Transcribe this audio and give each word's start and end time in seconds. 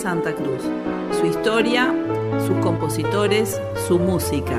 Santa 0.00 0.34
Cruz. 0.34 0.62
Su 1.20 1.26
historia, 1.26 1.94
sus 2.46 2.56
compositores, 2.64 3.60
su 3.86 3.98
música. 3.98 4.58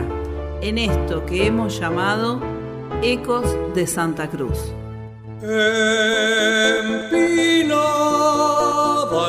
En 0.61 0.77
esto 0.77 1.25
que 1.25 1.47
hemos 1.47 1.79
llamado 1.79 2.39
Ecos 3.01 3.47
de 3.73 3.87
Santa 3.87 4.29
Cruz. 4.29 4.71
Empinada 5.41 5.81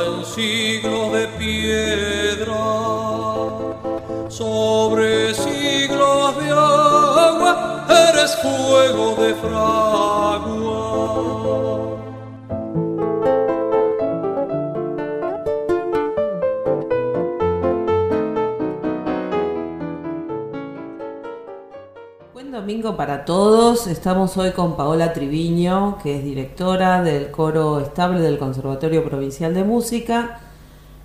en 0.07 0.25
siglos 0.27 1.15
de 1.15 1.29
piedra, 1.39 2.55
sobre 4.29 5.33
siglos 5.33 6.37
de 6.39 6.51
agua, 6.51 7.87
eres 7.89 8.37
fuego 8.43 9.17
de 9.17 9.35
fragua. 9.37 9.82
Para 22.91 23.25
todos. 23.25 23.87
Estamos 23.87 24.37
hoy 24.37 24.51
con 24.51 24.77
Paola 24.77 25.13
Triviño, 25.13 25.99
que 26.03 26.19
es 26.19 26.25
directora 26.25 27.01
del 27.01 27.31
coro 27.31 27.79
estable 27.79 28.21
del 28.21 28.39
Conservatorio 28.39 29.05
Provincial 29.05 29.55
de 29.55 29.63
Música 29.63 30.41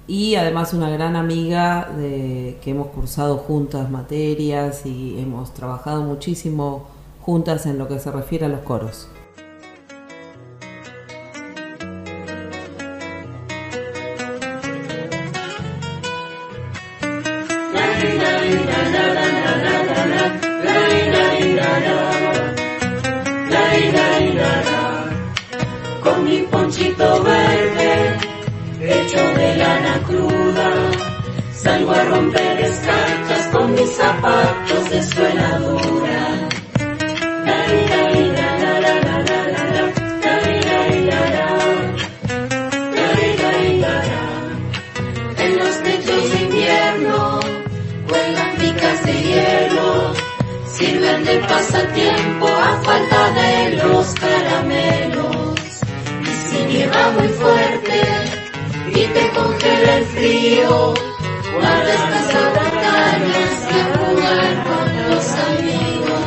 y 0.07 0.35
además 0.35 0.73
una 0.73 0.89
gran 0.89 1.15
amiga 1.15 1.87
de 1.95 2.57
que 2.63 2.71
hemos 2.71 2.87
cursado 2.87 3.37
juntas 3.37 3.91
materias 3.91 4.87
y 4.87 5.19
hemos 5.19 5.53
trabajado 5.53 6.01
muchísimo 6.01 6.87
juntas 7.21 7.67
en 7.67 7.77
lo 7.77 7.87
que 7.87 7.99
se 7.99 8.11
refiere 8.11 8.45
a 8.47 8.49
los 8.49 8.61
coros. 8.61 9.07
El 59.97 60.05
frío, 60.05 60.93
guarda 61.53 61.93
estas 61.93 62.27
montañas 62.55 63.53
a 63.67 63.83
jugar 63.97 64.51
con 64.67 64.87
los 65.09 65.25
amigos. 65.49 66.25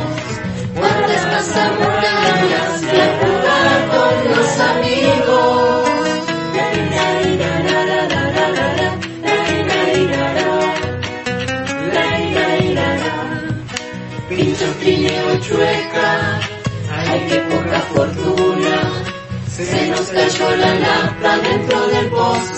Guarda 0.75 1.13
estas 1.21 1.47
montañas 1.79 2.71
a 2.83 3.05
jugar 3.19 3.77
con 3.93 4.13
los 4.31 4.49
amigos. 4.71 5.87
Pincho, 14.29 14.65
trineo, 14.79 15.39
chueca, 15.41 16.39
ay 16.89 17.19
que 17.27 17.37
poca 17.51 17.79
fortuna. 17.93 18.75
Se 19.47 19.87
nos 19.89 20.07
cayó 20.07 20.55
la 20.55 20.73
lata 20.75 21.37
dentro 21.37 21.87
del 21.87 22.07
pozo 22.09 22.50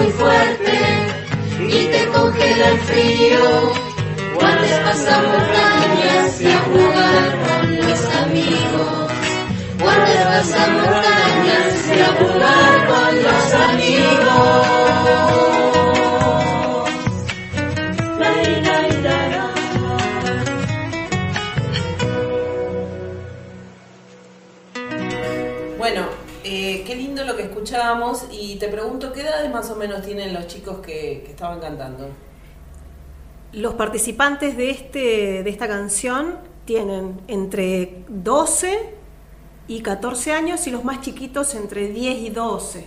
muy 0.00 0.10
fuerte 0.12 0.78
y 1.58 1.86
te 1.86 2.06
congela 2.08 2.68
el 2.68 2.78
frío, 2.80 3.72
guardes 4.34 4.78
pasamontañas 4.78 6.40
y 6.40 6.46
a 6.46 6.58
jugar 6.60 7.38
con 7.46 7.76
los 7.76 8.00
amigos. 8.22 9.12
Guardes 9.78 10.22
pasamontañas 10.32 11.74
y 11.94 12.00
a 12.00 12.06
jugar 12.18 12.86
con 12.88 13.22
los 13.22 13.54
amigos. 13.68 15.59
Qué 26.90 26.96
lindo 26.96 27.22
lo 27.22 27.36
que 27.36 27.44
escuchábamos 27.44 28.24
y 28.32 28.56
te 28.56 28.66
pregunto, 28.66 29.12
¿qué 29.12 29.20
edades 29.20 29.48
más 29.52 29.70
o 29.70 29.76
menos 29.76 30.04
tienen 30.04 30.34
los 30.34 30.48
chicos 30.48 30.80
que, 30.80 31.24
estaban 31.24 31.60
cantando? 31.60 32.08
Los 33.52 33.74
participantes 33.74 34.56
de, 34.56 34.70
este, 34.70 35.44
de 35.44 35.50
esta 35.50 35.68
canción 35.68 36.38
tienen 36.64 37.20
entre 37.28 38.02
12 38.08 38.92
y 39.68 39.82
14 39.82 40.32
años 40.32 40.66
y 40.66 40.72
los 40.72 40.82
más 40.82 41.00
chiquitos 41.00 41.54
entre 41.54 41.90
10 41.90 42.18
y 42.22 42.30
12. 42.30 42.84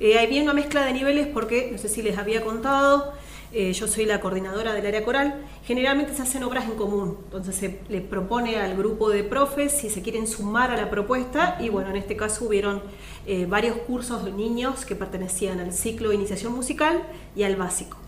Eh, 0.00 0.18
había 0.18 0.42
una 0.42 0.52
mezcla 0.52 0.84
de 0.84 0.92
niveles 0.92 1.26
porque, 1.26 1.70
no 1.72 1.78
sé 1.78 1.88
si 1.88 2.02
les 2.02 2.18
había 2.18 2.44
contado, 2.44 3.14
eh, 3.52 3.72
yo 3.72 3.88
soy 3.88 4.04
la 4.06 4.20
coordinadora 4.20 4.72
del 4.72 4.86
área 4.86 5.04
coral. 5.04 5.44
Generalmente 5.64 6.14
se 6.14 6.22
hacen 6.22 6.42
obras 6.44 6.64
en 6.64 6.76
común, 6.76 7.18
entonces 7.24 7.56
se 7.56 7.80
le 7.88 8.00
propone 8.00 8.56
al 8.58 8.76
grupo 8.76 9.10
de 9.10 9.24
profes 9.24 9.72
si 9.72 9.90
se 9.90 10.02
quieren 10.02 10.26
sumar 10.26 10.70
a 10.70 10.76
la 10.76 10.90
propuesta 10.90 11.56
y 11.60 11.68
bueno, 11.68 11.90
en 11.90 11.96
este 11.96 12.16
caso 12.16 12.44
hubieron 12.46 12.82
eh, 13.26 13.46
varios 13.46 13.76
cursos 13.78 14.24
de 14.24 14.32
niños 14.32 14.84
que 14.84 14.94
pertenecían 14.96 15.60
al 15.60 15.72
ciclo 15.72 16.10
de 16.10 16.14
iniciación 16.16 16.54
musical 16.54 17.02
y 17.34 17.42
al 17.42 17.56
básico. 17.56 17.98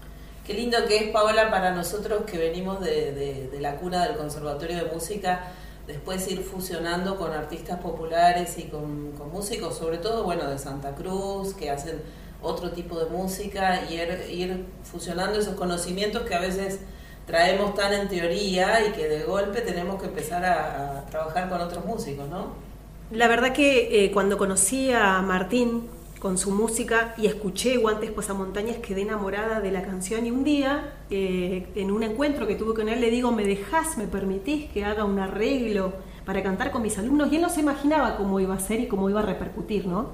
Qué 0.47 0.55
lindo 0.55 0.77
que 0.89 0.97
es, 0.97 1.11
Paola, 1.11 1.51
para 1.51 1.73
nosotros 1.73 2.23
que 2.27 2.37
venimos 2.39 2.81
de, 2.81 3.13
de- 3.13 3.49
de 3.49 3.61
la 3.61 3.77
cuna 3.77 4.05
del 4.07 4.17
Conservatorio 4.17 4.77
de 4.77 4.91
Música, 4.93 5.53
después 5.87 6.29
ir 6.31 6.43
fusionando 6.43 7.17
con 7.17 7.33
artistas 7.33 7.79
populares 7.81 8.59
y 8.59 8.65
con, 8.65 9.13
con 9.13 9.31
músicos, 9.31 9.77
sobre 9.77 9.99
todo, 9.99 10.25
bueno, 10.25 10.49
de 10.49 10.59
Santa 10.59 10.95
Cruz, 10.97 11.55
que 11.55 11.71
hacen 11.71 12.01
otro 12.43 12.73
tipo 12.73 12.99
de 12.99 13.07
música, 13.11 13.83
y 13.89 13.95
ir, 13.95 14.27
ir 14.31 14.65
fusionando 14.85 15.39
esos 15.39 15.55
conocimientos 15.55 16.23
que 16.23 16.35
a 16.35 16.41
veces 16.41 16.81
traemos 17.27 17.75
tan 17.75 17.93
en 17.93 18.09
teoría 18.09 18.87
y 18.87 18.93
que 18.93 19.09
de 19.09 19.23
golpe 19.25 19.61
tenemos 19.61 20.01
que 20.01 20.09
empezar 20.09 20.45
a, 20.45 20.99
a 20.99 21.07
trabajar 21.07 21.49
con 21.49 21.61
otros 21.61 21.85
músicos, 21.85 22.29
¿no? 22.29 22.73
La 23.13 23.29
verdad 23.29 23.53
que 23.53 24.05
eh, 24.05 24.11
cuando 24.11 24.39
conocí 24.39 24.91
a 24.91 25.21
Martín 25.21 25.83
con 26.19 26.39
su 26.39 26.51
música 26.51 27.15
y 27.19 27.27
escuché 27.27 27.77
Guantes 27.77 28.13
Montañas 28.31 28.77
quedé 28.77 29.03
enamorada 29.03 29.61
de 29.61 29.71
la 29.71 29.83
canción 29.83 30.25
y 30.25 30.31
un 30.31 30.45
día 30.45 30.95
eh, 31.11 31.67
en 31.75 31.91
un 31.91 32.05
encuentro 32.05 32.47
que 32.47 32.55
tuve 32.55 32.75
con 32.75 32.89
él 32.89 33.01
le 33.01 33.11
digo, 33.11 33.33
¿me 33.33 33.45
dejás, 33.45 33.99
me 33.99 34.07
permitís 34.07 34.71
que 34.71 34.85
haga 34.85 35.05
un 35.05 35.19
arreglo 35.19 35.93
para 36.25 36.43
cantar 36.43 36.71
con 36.71 36.81
mis 36.81 36.97
alumnos? 36.97 37.31
Y 37.33 37.37
él 37.37 37.43
no 37.43 37.51
se 37.51 37.61
imaginaba 37.61 38.17
cómo 38.17 38.41
iba 38.41 38.55
a 38.55 38.61
ser 38.61 38.81
y 38.81 38.87
cómo 38.87 39.11
iba 39.11 39.21
a 39.21 39.25
repercutir, 39.25 39.87
¿no? 39.87 40.11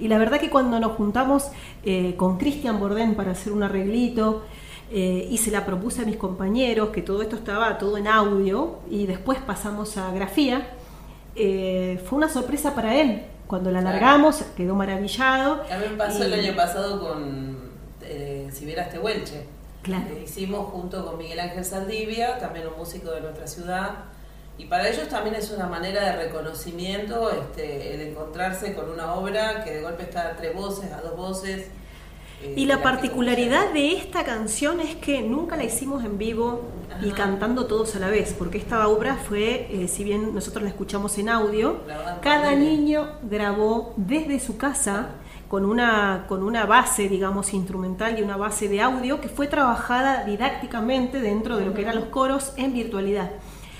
Y 0.00 0.08
la 0.08 0.18
verdad 0.18 0.40
que 0.40 0.50
cuando 0.50 0.80
nos 0.80 0.92
juntamos 0.92 1.50
eh, 1.84 2.14
con 2.16 2.38
Cristian 2.38 2.80
Bordén 2.80 3.14
para 3.14 3.32
hacer 3.32 3.52
un 3.52 3.62
arreglito, 3.62 4.42
eh, 4.92 5.28
y 5.30 5.38
se 5.38 5.52
la 5.52 5.64
propuse 5.64 6.02
a 6.02 6.04
mis 6.04 6.16
compañeros, 6.16 6.88
que 6.88 7.00
todo 7.00 7.22
esto 7.22 7.36
estaba 7.36 7.78
todo 7.78 7.96
en 7.96 8.08
audio, 8.08 8.80
y 8.90 9.06
después 9.06 9.38
pasamos 9.38 9.96
a 9.96 10.10
grafía, 10.10 10.66
eh, 11.36 12.02
fue 12.06 12.18
una 12.18 12.28
sorpresa 12.28 12.74
para 12.74 12.96
él. 12.96 13.22
Cuando 13.46 13.70
la 13.70 13.80
largamos, 13.80 14.42
quedó 14.56 14.74
maravillado. 14.74 15.62
A 15.70 15.78
mí 15.78 15.84
me 15.90 15.96
pasó 15.96 16.24
el 16.24 16.32
año 16.34 16.54
pasado 16.54 17.00
con 17.00 17.56
eh, 18.02 18.48
Si 18.52 18.64
vieras 18.64 18.90
Tehuelche. 18.90 19.44
Claro. 19.82 20.08
que 20.08 20.24
hicimos 20.24 20.68
junto 20.72 21.06
con 21.06 21.16
Miguel 21.16 21.40
Ángel 21.40 21.64
Saldivia, 21.64 22.38
también 22.38 22.66
un 22.66 22.76
músico 22.76 23.12
de 23.12 23.22
nuestra 23.22 23.46
ciudad. 23.46 23.92
Y 24.60 24.66
para 24.66 24.86
ellos 24.90 25.08
también 25.08 25.34
es 25.36 25.50
una 25.50 25.66
manera 25.66 26.04
de 26.04 26.24
reconocimiento 26.26 27.30
este, 27.30 27.94
el 27.94 28.02
encontrarse 28.08 28.74
con 28.74 28.90
una 28.90 29.14
obra 29.14 29.64
que 29.64 29.70
de 29.70 29.80
golpe 29.80 30.02
está 30.02 30.28
a 30.28 30.36
tres 30.36 30.54
voces, 30.54 30.92
a 30.92 31.00
dos 31.00 31.16
voces. 31.16 31.68
eh, 32.42 32.54
Y 32.58 32.66
la 32.66 32.82
particularidad 32.82 33.72
de 33.72 33.92
esta 33.94 34.22
canción 34.22 34.80
es 34.80 34.96
que 34.96 35.22
nunca 35.22 35.56
la 35.56 35.64
hicimos 35.64 36.04
en 36.04 36.18
vivo 36.18 36.60
y 37.00 37.12
cantando 37.12 37.64
todos 37.64 37.96
a 37.96 38.00
la 38.00 38.10
vez, 38.10 38.34
porque 38.38 38.58
esta 38.58 38.86
obra 38.86 39.16
fue, 39.16 39.66
eh, 39.70 39.88
si 39.88 40.04
bien 40.04 40.34
nosotros 40.34 40.62
la 40.62 40.68
escuchamos 40.68 41.16
en 41.16 41.30
audio, 41.30 41.78
cada 42.20 42.54
niño 42.54 43.12
grabó 43.22 43.94
desde 43.96 44.40
su 44.40 44.58
casa 44.58 45.12
con 45.48 45.64
una, 45.64 46.26
con 46.28 46.42
una 46.42 46.66
base, 46.66 47.08
digamos, 47.08 47.54
instrumental 47.54 48.18
y 48.18 48.22
una 48.22 48.36
base 48.36 48.68
de 48.68 48.82
audio 48.82 49.22
que 49.22 49.30
fue 49.30 49.46
trabajada 49.46 50.24
didácticamente 50.24 51.18
dentro 51.18 51.56
de 51.56 51.64
lo 51.64 51.72
que 51.72 51.80
eran 51.80 51.96
los 51.96 52.04
coros 52.04 52.52
en 52.58 52.74
virtualidad. 52.74 53.30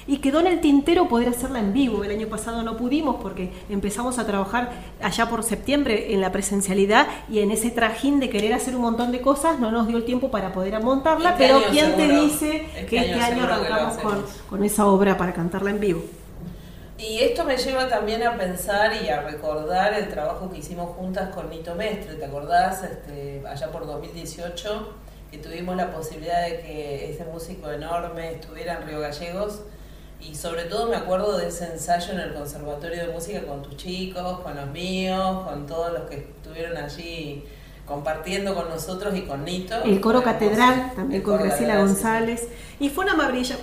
Y 0.06 0.18
quedó 0.18 0.40
en 0.40 0.46
el 0.46 0.60
tintero 0.60 1.08
poder 1.08 1.28
hacerla 1.28 1.58
en 1.58 1.72
vivo. 1.72 2.02
El 2.04 2.10
año 2.10 2.28
pasado 2.28 2.62
no 2.62 2.76
pudimos 2.76 3.16
porque 3.22 3.52
empezamos 3.68 4.18
a 4.18 4.26
trabajar 4.26 4.72
allá 5.02 5.28
por 5.28 5.42
septiembre 5.42 6.12
en 6.14 6.20
la 6.20 6.32
presencialidad 6.32 7.06
y 7.28 7.40
en 7.40 7.50
ese 7.50 7.70
trajín 7.70 8.20
de 8.20 8.30
querer 8.30 8.54
hacer 8.54 8.74
un 8.74 8.82
montón 8.82 9.12
de 9.12 9.20
cosas 9.20 9.58
no 9.60 9.70
nos 9.70 9.86
dio 9.86 9.96
el 9.96 10.04
tiempo 10.04 10.30
para 10.30 10.52
poder 10.52 10.80
montarla, 10.82 11.30
Este 11.30 11.46
pero 11.46 11.62
¿quién 11.70 11.96
te 11.96 12.08
dice 12.08 12.66
Este 12.74 12.86
que 12.86 12.98
este 12.98 13.20
año 13.20 13.44
arrancamos 13.44 13.98
con, 13.98 14.24
con 14.48 14.64
esa 14.64 14.86
obra 14.86 15.16
para 15.16 15.32
cantarla 15.32 15.70
en 15.70 15.80
vivo? 15.80 16.02
Y 17.00 17.20
esto 17.20 17.44
me 17.44 17.56
lleva 17.56 17.88
también 17.88 18.22
a 18.22 18.36
pensar 18.36 18.92
y 19.02 19.08
a 19.08 19.22
recordar 19.22 19.94
el 19.94 20.10
trabajo 20.10 20.50
que 20.50 20.58
hicimos 20.58 20.94
juntas 20.96 21.34
con 21.34 21.48
Nito 21.48 21.74
Mestre, 21.74 22.16
¿te 22.16 22.26
acordás? 22.26 22.84
Este, 22.84 23.42
allá 23.48 23.72
por 23.72 23.86
2018, 23.86 24.92
que 25.30 25.38
tuvimos 25.38 25.76
la 25.76 25.92
posibilidad 25.92 26.42
de 26.42 26.60
que 26.60 27.10
ese 27.10 27.24
músico 27.24 27.70
enorme 27.70 28.32
estuviera 28.32 28.74
en 28.74 28.86
Río 28.86 29.00
Gallegos. 29.00 29.62
Y 30.20 30.34
sobre 30.34 30.64
todo 30.64 30.88
me 30.88 30.96
acuerdo 30.96 31.38
de 31.38 31.48
ese 31.48 31.72
ensayo 31.72 32.12
en 32.12 32.20
el 32.20 32.34
Conservatorio 32.34 33.06
de 33.06 33.12
Música 33.12 33.42
con 33.46 33.62
tus 33.62 33.76
chicos, 33.76 34.40
con 34.40 34.54
los 34.54 34.66
míos, 34.70 35.46
con 35.48 35.66
todos 35.66 35.92
los 35.92 36.02
que 36.02 36.16
estuvieron 36.16 36.76
allí 36.76 37.44
compartiendo 37.86 38.54
con 38.54 38.68
nosotros 38.68 39.16
y 39.16 39.22
con 39.22 39.44
Nito. 39.44 39.82
El 39.82 40.00
coro 40.00 40.22
catedral, 40.22 40.92
también 40.94 41.22
con 41.22 41.38
Graciela 41.38 41.74
sí, 41.74 41.80
González. 41.80 42.48
Y 42.78 42.88
fue 42.88 43.04
una, 43.04 43.16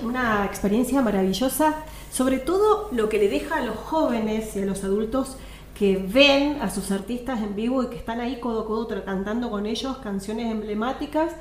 una 0.04 0.45
experiencia 0.45 1.01
maravillosa, 1.01 1.75
sobre 2.12 2.39
todo 2.39 2.89
lo 2.92 3.07
que 3.07 3.19
le 3.19 3.30
deja 3.30 3.57
a 3.57 3.62
los 3.62 3.77
jóvenes 3.77 4.54
y 4.56 4.63
a 4.63 4.65
los 4.65 4.83
adultos 4.83 5.38
que 5.77 5.95
ven 5.98 6.59
a 6.62 6.69
sus 6.69 6.92
artistas 6.92 7.39
en 7.39 7.56
vivo 7.56 7.83
y 7.83 7.88
que 7.88 7.98
están 7.98 8.19
ahí 8.19 8.39
codo 8.39 8.62
a 8.62 8.65
codo 8.65 9.04
cantando 9.06 9.50
con 9.50 9.65
ellos 9.65 9.98
canciones 10.00 10.51
emblemáticas, 10.51 11.33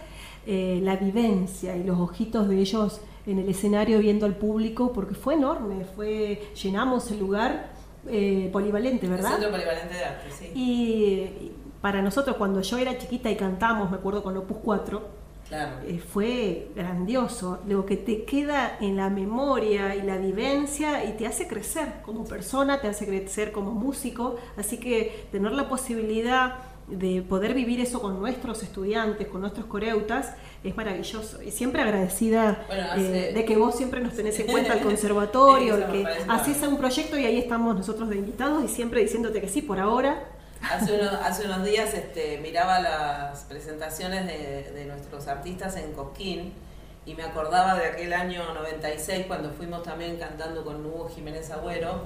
eh, 0.47 0.79
la 0.83 0.97
vivencia 0.97 1.77
y 1.77 1.83
los 1.83 1.99
ojitos 1.99 2.49
de 2.49 2.61
ellos 2.61 3.01
en 3.27 3.39
el 3.41 3.49
escenario 3.49 3.99
viendo 3.99 4.27
al 4.27 4.37
público, 4.37 4.93
porque 4.93 5.15
fue 5.15 5.35
enorme, 5.35 5.85
fue 5.85 6.51
llenamos 6.63 7.11
el 7.11 7.19
lugar 7.21 7.71
eh, 8.09 8.49
polivalente, 8.53 9.07
El 9.07 9.13
¿verdad? 9.13 9.33
Centro 9.33 9.51
Polivalente 9.51 9.95
de 9.95 10.05
Arte, 10.05 10.31
sí. 10.31 10.51
Y 10.55 10.65
y 11.47 11.53
para 11.81 12.03
nosotros, 12.03 12.37
cuando 12.37 12.61
yo 12.63 12.79
era 12.79 12.97
chiquita 12.99 13.31
y 13.31 13.37
cantamos, 13.37 13.91
me 13.91 13.97
acuerdo 13.99 14.23
con 14.23 14.37
Opus 14.37 14.57
4, 14.65 15.03
Claro. 15.49 15.77
eh, 15.87 15.99
fue 16.01 16.73
grandioso. 16.75 17.61
Lo 17.69 17.87
que 17.87 17.97
te 17.97 18.25
queda 18.25 18.77
en 18.81 18.97
la 18.97 19.11
memoria 19.11 19.95
y 19.95 20.03
la 20.03 20.17
vivencia 20.17 21.05
y 21.05 21.13
te 21.13 21.27
hace 21.29 21.47
crecer 21.47 22.01
como 22.05 22.25
persona, 22.25 22.81
te 22.81 22.89
hace 22.89 23.07
crecer 23.07 23.53
como 23.53 23.71
músico. 23.71 24.37
Así 24.57 24.79
que 24.79 25.29
tener 25.31 25.53
la 25.53 25.69
posibilidad 25.69 26.55
de 26.89 27.23
poder 27.23 27.53
vivir 27.55 27.81
eso 27.81 28.01
con 28.01 28.19
nuestros 28.21 28.63
estudiantes, 28.63 29.27
con 29.27 29.41
nuestros 29.41 29.67
coreutas, 29.67 30.35
es 30.63 30.77
maravilloso. 30.77 31.43
Y 31.43 31.51
siempre 31.51 31.83
agradecida 31.83 32.65
Bueno, 32.69 32.87
eh, 32.97 33.33
de 33.35 33.45
que 33.45 33.57
vos 33.57 33.77
siempre 33.77 34.01
nos 34.01 34.15
tenés 34.15 34.39
en 34.39 34.47
cuenta 34.47 34.75
al 34.75 34.81
conservatorio, 34.83 35.77
que 35.91 36.07
haces 36.29 36.63
un 36.63 36.77
proyecto 36.77 37.19
y 37.19 37.27
ahí 37.27 37.39
estamos 37.39 37.75
nosotros 37.75 38.09
de 38.09 38.17
invitados 38.17 38.65
y 38.65 38.69
siempre 38.69 39.01
diciéndote 39.01 39.41
que 39.41 39.49
sí 39.49 39.63
por 39.63 39.81
ahora. 39.81 40.25
Hace 40.63 40.95
unos, 40.95 41.13
hace 41.13 41.45
unos 41.45 41.65
días 41.65 41.93
este, 41.93 42.39
miraba 42.39 42.81
las 42.81 43.45
presentaciones 43.45 44.27
de, 44.27 44.73
de 44.73 44.85
nuestros 44.87 45.27
artistas 45.29 45.77
en 45.77 45.93
Cosquín 45.93 46.53
y 47.05 47.15
me 47.15 47.23
acordaba 47.23 47.75
de 47.77 47.87
aquel 47.87 48.13
año 48.13 48.43
96 48.55 49.27
cuando 49.27 49.51
fuimos 49.51 49.83
también 49.85 50.17
cantando 50.17 50.65
con 50.65 50.85
Hugo 50.85 51.09
Jiménez 51.15 51.51
Agüero, 51.51 52.01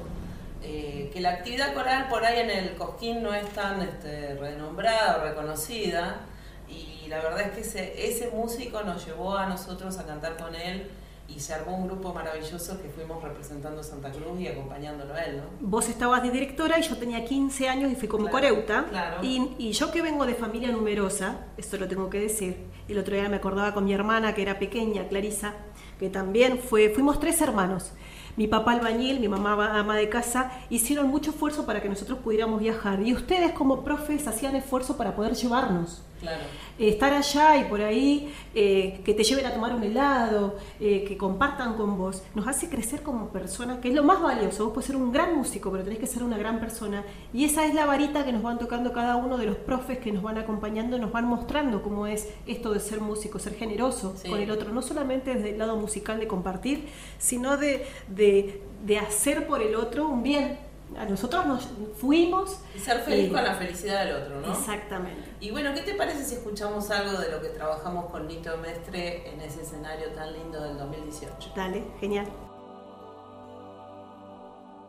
eh, 0.63 1.11
que 1.13 1.21
la 1.21 1.31
actividad 1.31 1.75
coral 1.75 2.09
por 2.09 2.25
ahí 2.25 2.41
en 2.41 2.51
el 2.51 2.75
Cosquín 2.77 3.23
no 3.23 3.35
es 3.35 3.49
tan 3.51 3.81
este, 3.81 4.35
renombrada 4.35 5.19
o 5.19 5.25
reconocida 5.25 6.21
y 6.69 7.07
la 7.09 7.21
verdad 7.21 7.41
es 7.41 7.51
que 7.53 7.61
ese, 7.61 8.09
ese 8.09 8.29
músico 8.31 8.83
nos 8.83 9.05
llevó 9.07 9.37
a 9.37 9.47
nosotros 9.47 9.99
a 9.99 10.07
cantar 10.07 10.37
con 10.37 10.55
él 10.55 10.91
y 11.35 11.41
se 11.41 11.55
armó 11.55 11.77
un 11.77 11.87
grupo 11.87 12.13
maravilloso 12.13 12.81
que 12.81 12.89
fuimos 12.89 13.23
representando 13.23 13.83
Santa 13.83 14.11
Cruz 14.11 14.39
y 14.41 14.49
acompañándolo 14.49 15.15
a 15.15 15.23
él, 15.25 15.39
¿no? 15.39 15.43
Vos 15.61 15.89
estabas 15.89 16.23
de 16.23 16.31
directora 16.31 16.79
y 16.79 16.83
yo 16.83 16.97
tenía 16.97 17.25
15 17.25 17.69
años 17.69 17.91
y 17.93 17.95
fui 17.97 18.09
como 18.09 18.25
Claro, 18.29 18.49
coreuta. 18.49 18.87
claro. 18.89 19.17
Y, 19.23 19.53
y 19.59 19.73
yo 19.73 19.91
que 19.91 20.03
vengo 20.03 20.27
de 20.27 20.35
familia 20.35 20.71
numerosa, 20.71 21.47
esto 21.57 21.77
lo 21.77 21.89
tengo 21.89 22.11
que 22.11 22.21
decir, 22.21 22.57
el 22.89 22.99
otro 22.99 23.15
día 23.15 23.29
me 23.29 23.37
acordaba 23.37 23.73
con 23.75 23.85
mi 23.85 23.93
hermana 23.93 24.35
que 24.35 24.43
era 24.43 24.59
pequeña, 24.59 25.09
Clarisa, 25.09 25.55
que 25.99 26.09
también 26.11 26.59
fue, 26.59 26.91
fuimos 26.91 27.21
tres 27.21 27.41
hermanos. 27.41 27.93
Mi 28.37 28.47
papá 28.47 28.73
albañil, 28.73 29.21
mi 29.21 29.29
mamá 29.29 29.79
ama 29.79 29.97
de 29.97 30.09
casa, 30.09 30.53
hicieron 30.71 31.09
mucho 31.09 31.31
esfuerzo 31.31 31.67
para 31.67 31.83
que 31.83 31.89
nosotros 31.89 32.19
pudiéramos 32.21 32.61
viajar. 32.61 33.01
Y 33.03 33.13
ustedes 33.13 33.53
como 33.53 33.83
profes 33.85 34.27
hacían 34.27 34.55
esfuerzo 34.57 34.97
para 34.97 35.15
poder 35.17 35.35
llevarnos. 35.35 36.03
Claro. 36.21 36.43
Eh, 36.79 36.89
estar 36.89 37.13
allá 37.13 37.57
y 37.57 37.65
por 37.65 37.81
ahí, 37.81 38.33
eh, 38.55 39.01
que 39.05 39.15
te 39.15 39.25
lleven 39.25 39.47
a 39.47 39.53
tomar 39.55 39.75
un 39.75 39.83
helado, 39.83 40.57
eh, 40.79 41.05
que 41.07 41.17
compartan 41.17 41.75
con 41.75 41.97
vos, 41.97 42.23
nos 42.35 42.47
hace 42.47 42.69
crecer 42.69 43.03
como 43.03 43.29
personas, 43.29 43.79
que 43.79 43.89
es 43.89 43.95
lo 43.95 44.03
más 44.05 44.21
valioso. 44.21 44.65
Vos 44.65 44.75
puedes 44.75 44.87
ser 44.87 44.97
un 44.97 45.13
gran 45.13 45.35
músico, 45.37 45.71
pero 45.71 45.83
tenés 45.85 45.99
que 45.99 46.07
ser 46.07 46.23
una 46.23 46.37
gran 46.39 46.61
persona. 46.61 47.05
Y 47.33 47.45
esa 47.45 47.65
es 47.67 47.75
la 47.75 47.87
varita 47.87 48.25
que 48.25 48.33
nos 48.33 48.43
van 48.43 48.59
tocando 48.59 48.93
cada 48.93 49.17
uno 49.17 49.39
de 49.39 49.47
los 49.47 49.57
profes 49.57 49.99
que 49.99 50.13
nos 50.13 50.23
van 50.23 50.39
acompañando, 50.39 50.99
nos 50.99 51.13
van 51.13 51.25
mostrando 51.27 51.83
cómo 51.83 52.07
es 52.07 52.29
esto 52.47 52.73
de 52.73 52.81
ser 52.81 53.01
músico, 53.01 53.39
ser 53.39 53.55
generoso 53.55 54.15
Sí. 54.17 54.29
con 54.29 54.41
el 54.41 54.51
otro, 54.51 54.71
no 54.73 54.83
solamente 54.83 55.35
desde 55.35 55.51
el 55.51 55.59
lado 55.59 55.77
musical 55.77 56.21
de 56.21 56.27
compartir, 56.27 56.87
sino 57.19 57.57
de, 57.57 57.87
de, 58.09 58.63
de 58.85 58.99
hacer 58.99 59.47
por 59.47 59.63
el 59.63 59.75
otro 59.75 60.09
un 60.09 60.23
bien. 60.23 60.59
A 60.97 61.05
nosotros 61.05 61.47
nos 61.47 61.69
fuimos. 61.97 62.61
Y 62.75 62.79
ser 62.79 63.01
feliz 63.01 63.29
eh, 63.29 63.33
con 63.33 63.45
la 63.45 63.55
felicidad 63.55 64.05
del 64.05 64.17
otro, 64.17 64.41
¿no? 64.41 64.53
Exactamente. 64.53 65.31
Y 65.41 65.51
bueno, 65.51 65.73
¿qué 65.75 65.83
te 65.83 65.95
parece 65.95 66.25
si 66.25 66.35
escuchamos 66.35 66.91
algo 66.91 67.19
de 67.19 67.31
lo 67.31 67.41
que 67.41 67.49
trabajamos 67.49 68.11
con 68.11 68.27
Nito 68.27 68.57
Mestre 68.59 69.31
en 69.31 69.41
ese 69.41 69.63
escenario 69.63 70.11
tan 70.11 70.33
lindo 70.33 70.61
del 70.63 70.77
2018? 70.77 71.53
Dale, 71.55 71.85
genial. 72.01 72.27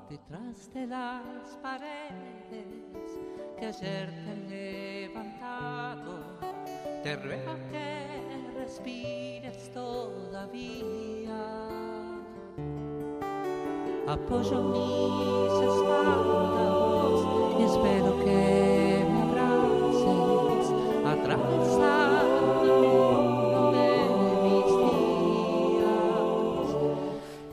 Detrás 0.09 0.73
de 0.73 0.87
las 0.87 1.55
paredes 1.61 2.65
que 3.57 3.65
ayer 3.65 4.09
te 4.09 4.31
han 4.31 4.49
levantado, 4.49 6.19
te 7.01 7.15
ruego 7.15 7.55
que 7.71 8.59
respires 8.59 9.71
todavía. 9.71 11.01
Apoyo 14.07 14.61
mis 14.61 15.90
y 17.59 17.63
espero 17.63 18.11
que 18.23 19.05
me 19.11 19.19
abraces 19.21 20.65
atravesando 21.05 22.71
uno 23.49 23.63
de 23.77 23.89
mis 24.45 24.69
días. 25.79 26.69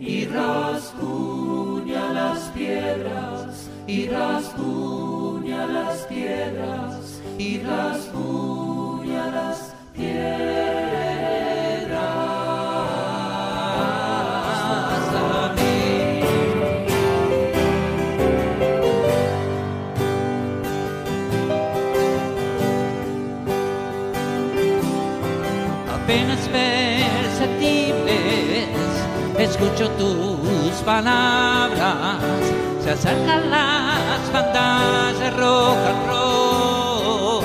Y 0.00 0.26
rasguña 0.26 2.02
las 2.12 2.40
piedras 2.50 3.70
y 3.86 4.08
rasguña 4.08 4.87
escucho 29.58 29.90
tus 29.90 30.76
palabras, 30.84 32.18
se 32.82 32.90
acercan 32.92 33.50
las 33.50 34.32
bandas 34.32 35.18
de 35.18 35.30
rock 35.30 35.78
and 35.88 36.06
roll 36.08 37.42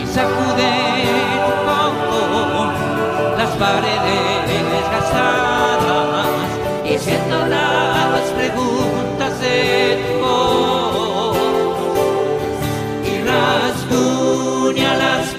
y 0.00 0.06
sacuden 0.06 1.08
un 1.50 1.58
poco 1.66 2.72
las 3.36 3.50
paredes 3.56 4.84
gastadas 4.92 6.28
y 6.84 6.96
siento 6.96 7.46
las 7.46 8.20
preguntas 8.30 9.40
de 9.40 10.04
tu 10.06 10.14
voz. 10.24 11.36
Y 13.04 13.14
rasguña 13.26 14.90
las 14.96 15.33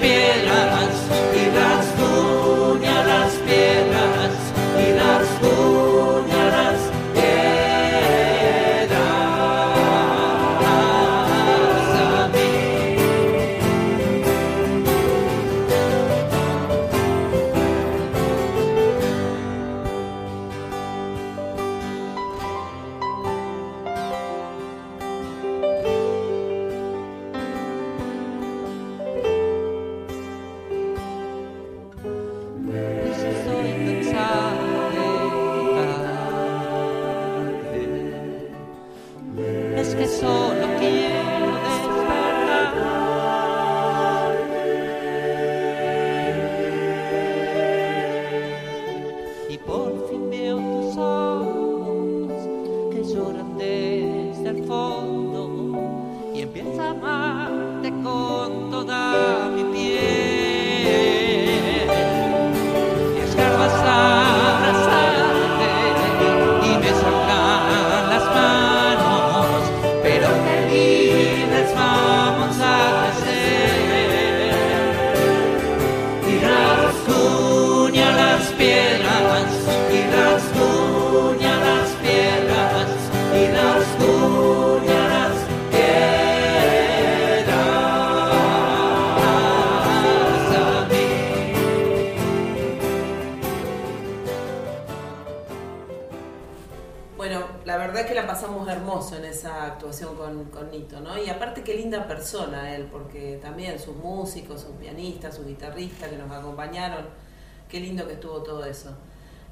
persona 102.16 102.76
él, 102.76 102.88
porque 102.92 103.40
también 103.42 103.78
sus 103.80 103.96
músicos, 103.96 104.62
sus 104.62 104.72
pianistas, 104.72 105.36
sus 105.36 105.46
guitarristas 105.46 106.10
que 106.10 106.18
nos 106.18 106.32
acompañaron, 106.32 107.06
qué 107.70 107.80
lindo 107.80 108.08
que 108.08 108.14
estuvo 108.14 108.42
todo 108.42 108.64
eso. 108.66 108.96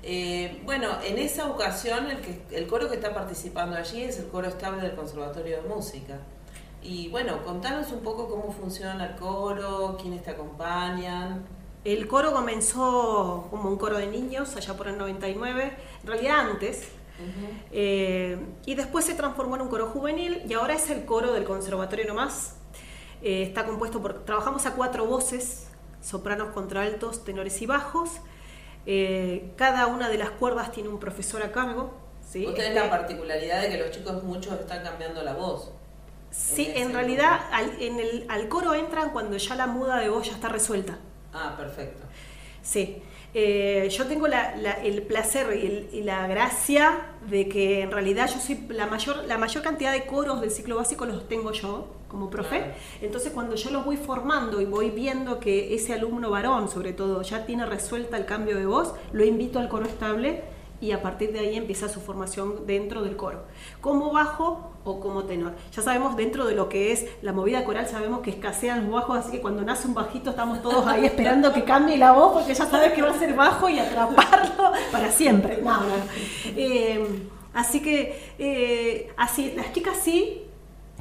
Eh, 0.02 0.62
bueno, 0.66 0.90
en 1.04 1.18
esa 1.18 1.50
ocasión 1.50 2.10
el, 2.10 2.20
el 2.52 2.68
coro 2.68 2.90
que 2.90 2.96
está 2.96 3.14
participando 3.14 3.76
allí 3.78 4.04
es 4.04 4.20
el 4.20 4.28
coro 4.28 4.48
estable 4.48 4.82
del 4.82 4.96
Conservatorio 4.96 5.62
de 5.62 5.68
Música. 5.68 6.20
Y 6.82 7.10
bueno, 7.10 7.44
contanos 7.44 7.92
un 7.92 8.02
poco 8.02 8.30
cómo 8.30 8.52
funciona 8.52 9.06
el 9.06 9.16
coro, 9.16 9.98
quiénes 10.02 10.24
te 10.24 10.32
acompañan. 10.32 11.46
El 11.86 12.08
coro 12.08 12.34
comenzó 12.34 13.48
como 13.50 13.70
un 13.70 13.78
coro 13.78 13.98
de 13.98 14.08
niños 14.08 14.56
allá 14.56 14.76
por 14.76 14.88
el 14.88 14.98
99, 14.98 15.78
en 16.02 16.08
realidad 16.08 16.40
antes, 16.52 16.88
eh, 17.72 18.38
y 18.66 18.76
después 18.76 19.06
se 19.06 19.14
transformó 19.14 19.56
en 19.56 19.62
un 19.62 19.68
coro 19.70 19.88
juvenil 19.88 20.44
y 20.48 20.54
ahora 20.54 20.74
es 20.74 20.90
el 20.90 21.06
coro 21.06 21.34
del 21.34 21.44
conservatorio 21.44 22.06
nomás. 22.06 22.56
Eh, 23.22 23.44
está 23.44 23.66
compuesto 23.66 24.02
por, 24.02 24.26
trabajamos 24.26 24.66
a 24.66 24.74
cuatro 24.74 25.06
voces, 25.06 25.68
sopranos, 26.02 26.50
contraltos, 26.50 27.24
tenores 27.24 27.62
y 27.62 27.66
bajos. 27.66 28.10
Eh, 28.86 29.54
cada 29.56 29.88
una 29.88 30.10
de 30.10 30.18
las 30.18 30.32
cuerdas 30.32 30.72
tiene 30.72 30.90
un 30.90 31.00
profesor 31.00 31.42
a 31.44 31.52
cargo. 31.52 31.94
¿sí? 32.28 32.46
Vos 32.46 32.56
tenés 32.56 32.76
la 32.76 32.90
particularidad 32.90 33.62
de 33.62 33.70
que 33.70 33.78
los 33.78 33.92
chicos 33.92 34.24
muchos 34.24 34.60
están 34.60 34.84
cambiando 34.84 35.24
la 35.24 35.34
voz. 35.34 35.72
Sí, 36.32 36.72
en 36.76 36.94
realidad 36.94 37.42
al, 37.52 37.80
en 37.80 38.00
el, 38.00 38.26
al 38.28 38.50
coro 38.50 38.74
entran 38.74 39.12
cuando 39.12 39.38
ya 39.38 39.56
la 39.56 39.68
muda 39.68 40.00
de 40.00 40.10
voz 40.10 40.28
ya 40.28 40.34
está 40.34 40.50
resuelta. 40.50 40.98
Ah, 41.32 41.56
perfecto. 41.58 42.02
Sí. 42.64 43.04
Eh, 43.36 43.90
yo 43.90 44.06
tengo 44.06 44.28
la- 44.28 44.56
la- 44.58 44.74
el 44.84 45.02
placer 45.02 45.48
y, 45.58 45.66
el- 45.66 45.90
y 45.92 46.04
la 46.04 46.28
gracia 46.28 47.08
de 47.28 47.48
que 47.50 47.82
en 47.82 47.90
realidad 47.92 48.30
yo 48.32 48.40
soy 48.40 48.60
la 48.70 48.86
mayor, 48.86 49.24
la 49.28 49.38
mayor 49.40 49.64
cantidad 49.64 49.92
de 49.92 50.06
coros 50.06 50.40
del 50.42 50.52
ciclo 50.52 50.76
básico 50.76 51.06
los 51.06 51.28
tengo 51.28 51.52
yo 51.52 51.88
como 52.08 52.30
profe. 52.30 52.64
Entonces 53.02 53.32
cuando 53.32 53.56
yo 53.56 53.72
los 53.72 53.86
voy 53.86 53.98
formando 53.98 54.62
y 54.62 54.66
voy 54.66 54.92
viendo 54.92 55.40
que 55.40 55.74
ese 55.74 55.94
alumno 55.94 56.30
varón 56.30 56.70
sobre 56.70 56.94
todo 56.94 57.24
ya 57.24 57.46
tiene 57.48 57.66
resuelta 57.66 58.18
el 58.18 58.26
cambio 58.26 58.56
de 58.56 58.68
voz, 58.68 58.94
lo 59.14 59.26
invito 59.26 59.58
al 59.58 59.68
coro 59.68 59.88
estable 59.88 60.44
y 60.84 60.92
a 60.92 61.02
partir 61.02 61.32
de 61.32 61.40
ahí 61.40 61.56
empieza 61.56 61.88
su 61.88 62.02
formación 62.02 62.68
dentro 62.68 63.04
del 63.04 63.16
coro, 63.16 63.46
como 63.80 64.12
bajo 64.12 64.74
o 64.84 65.00
como 65.00 65.24
tenor. 65.24 65.54
Ya 65.72 65.82
sabemos 65.82 66.18
dentro 66.18 66.46
de 66.46 66.56
lo 66.56 66.68
que 66.68 66.92
es 66.92 67.06
la 67.22 67.32
movida 67.32 67.64
coral, 67.64 67.88
sabemos 67.88 68.20
que 68.20 68.32
escasean 68.32 68.84
los 68.84 68.94
bajos, 68.94 69.18
así 69.18 69.32
que 69.32 69.40
cuando 69.40 69.62
nace 69.62 69.88
un 69.88 69.94
bajito 69.94 70.32
estamos 70.32 70.62
todos 70.62 70.86
ahí 70.86 71.06
esperando 71.06 71.54
que 71.54 71.64
cambie 71.64 71.98
la 71.98 72.12
voz, 72.12 72.34
porque 72.34 72.54
ya 72.54 72.66
sabes 72.66 72.92
que 72.92 73.02
va 73.02 73.12
a 73.12 73.18
ser 73.18 73.34
bajo 73.34 73.70
y 73.70 73.80
atraparlo 73.80 74.74
para 74.92 75.10
siempre. 75.10 75.62
No. 75.62 75.80
Eh, 76.48 77.30
así 77.54 77.82
que, 77.82 78.34
eh, 78.38 79.14
así, 79.16 79.54
las 79.56 79.72
chicas 79.72 79.96
sí, 80.04 80.43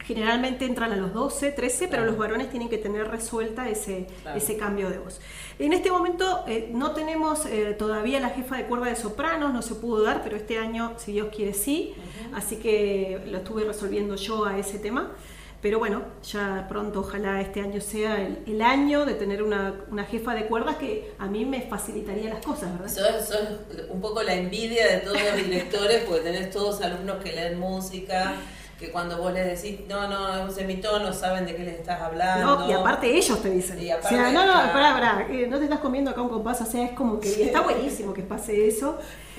generalmente 0.07 0.65
entran 0.65 0.93
a 0.93 0.97
los 0.97 1.13
12, 1.13 1.53
13, 1.53 1.89
pero 1.89 2.05
los 2.05 2.17
varones 2.17 2.51
tienen 2.51 2.69
que 2.69 2.79
tener 2.79 3.09
resuelta 3.09 3.69
ese, 3.69 4.07
Claro. 4.23 4.37
ese 4.39 4.57
cambio 4.57 4.91
de 4.91 4.99
voz. 4.99 5.21
En 5.59 5.73
este 5.73 5.91
momento 5.91 6.45
eh, 6.49 6.71
no 6.73 6.93
tenemos 6.93 7.47
eh, 7.47 7.75
todavía 7.79 8.19
la 8.21 8.31
jefa 8.31 8.57
de 8.57 8.65
cuerda 8.65 8.87
de 8.87 8.97
sopranos, 8.97 9.53
no 9.53 9.63
se 9.63 9.75
pudo 9.77 10.03
dar, 10.03 10.23
pero 10.23 10.37
este 10.37 10.59
año, 10.59 10.95
si 10.97 11.13
Dios 11.13 11.29
quiere, 11.35 11.55
sí. 11.55 11.95
Así 12.35 12.57
que 12.57 13.23
lo 13.27 13.39
estuve 13.39 13.65
resolviendo 13.65 14.17
yo 14.17 14.45
a 14.45 14.59
ese 14.59 14.79
tema. 14.79 15.13
Pero 15.61 15.79
bueno, 15.79 16.03
ya 16.25 16.67
pronto, 16.69 16.99
ojalá 17.01 17.41
este 17.41 17.61
año 17.61 17.81
sea 17.81 18.21
el, 18.21 18.41
el 18.49 18.63
año 18.63 19.05
de 19.07 19.15
tener 19.15 19.45
una, 19.45 19.77
una 19.93 20.05
jefa 20.05 20.35
de 20.35 20.47
cuerdas 20.47 20.75
que 20.75 21.13
a 21.21 21.29
mí 21.29 21.45
me 21.45 21.63
facilitaría 21.63 22.31
las 22.35 22.45
cosas, 22.45 22.73
¿verdad? 22.77 22.93
Sos, 22.93 23.29
sos 23.29 23.49
un 23.89 24.01
poco 24.01 24.25
la 24.25 24.35
envidia 24.35 24.89
de 24.89 24.97
todos 24.99 25.19
los 25.23 25.37
directores, 25.37 26.03
porque 26.03 26.23
tenés 26.23 26.51
todos 26.51 26.81
alumnos 26.83 27.23
que 27.23 27.31
leen 27.33 27.61
música, 27.61 28.35
que 28.83 28.91
cuando 28.91 29.17
vos 29.19 29.33
les 29.33 29.63
decís, 29.63 29.81
no, 29.89 30.09
no, 30.09 30.35
es 30.37 30.43
un 30.43 30.51
semitono, 30.55 31.13
saben 31.13 31.47
de 31.47 31.57
qué 31.57 31.63
les 31.65 31.75
estás 31.81 32.01
hablando. 32.03 32.59
No, 32.59 32.69
y 32.69 32.73
aparte 32.73 33.07
ellos 33.17 33.41
te 33.41 33.49
dicen. 33.51 33.81
Y 33.81 33.91
aparte, 33.91 34.15
o 34.15 34.19
sea, 34.19 34.33
no, 34.33 34.45
no, 34.45 34.53
pará, 34.73 34.93
pará, 34.93 35.27
eh, 35.31 35.47
no 35.49 35.59
te 35.59 35.65
estás 35.65 35.79
comiendo 35.81 36.11
acá 36.11 36.21
un 36.21 36.29
compás, 36.29 36.61
o 36.61 36.67
sea, 36.67 36.85
es 36.85 36.93
como 36.93 37.19
que 37.21 37.45
está 37.45 37.63
buenísimo 37.63 38.13
que 38.13 38.23
pase 38.23 38.67
eso. 38.69 38.99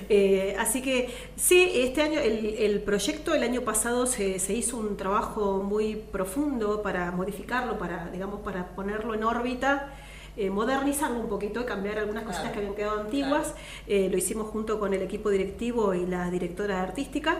Eh, 0.09 0.55
así 0.59 0.81
que 0.81 1.13
sí, 1.35 1.71
este 1.75 2.01
año, 2.01 2.19
el, 2.19 2.55
el 2.57 2.81
proyecto 2.81 3.35
el 3.35 3.43
año 3.43 3.61
pasado 3.61 4.05
se, 4.05 4.39
se 4.39 4.53
hizo 4.53 4.77
un 4.77 4.97
trabajo 4.97 5.61
muy 5.63 5.95
profundo 5.95 6.81
para 6.81 7.11
modificarlo, 7.11 7.77
para, 7.77 8.07
digamos, 8.11 8.39
para 8.41 8.67
ponerlo 8.75 9.13
en 9.13 9.23
órbita. 9.23 9.89
eh, 10.35 10.49
modernizarlo 10.49 11.19
un 11.19 11.29
poquito 11.29 11.61
y 11.61 11.65
cambiar 11.65 11.99
algunas 11.99 12.23
cositas 12.23 12.51
Claro. 12.51 12.53
que 12.53 12.59
habían 12.59 12.75
quedado 12.75 13.01
antiguas. 13.01 13.53
Lo 13.87 14.17
hicimos 14.17 14.47
junto 14.49 14.79
con 14.79 14.93
el 14.95 15.01
equipo 15.03 15.29
directivo 15.29 15.93
y 15.93 16.07
la 16.07 16.31
directora 16.31 16.81
artística, 16.81 17.37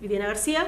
Viviana 0.00 0.26
García. 0.26 0.66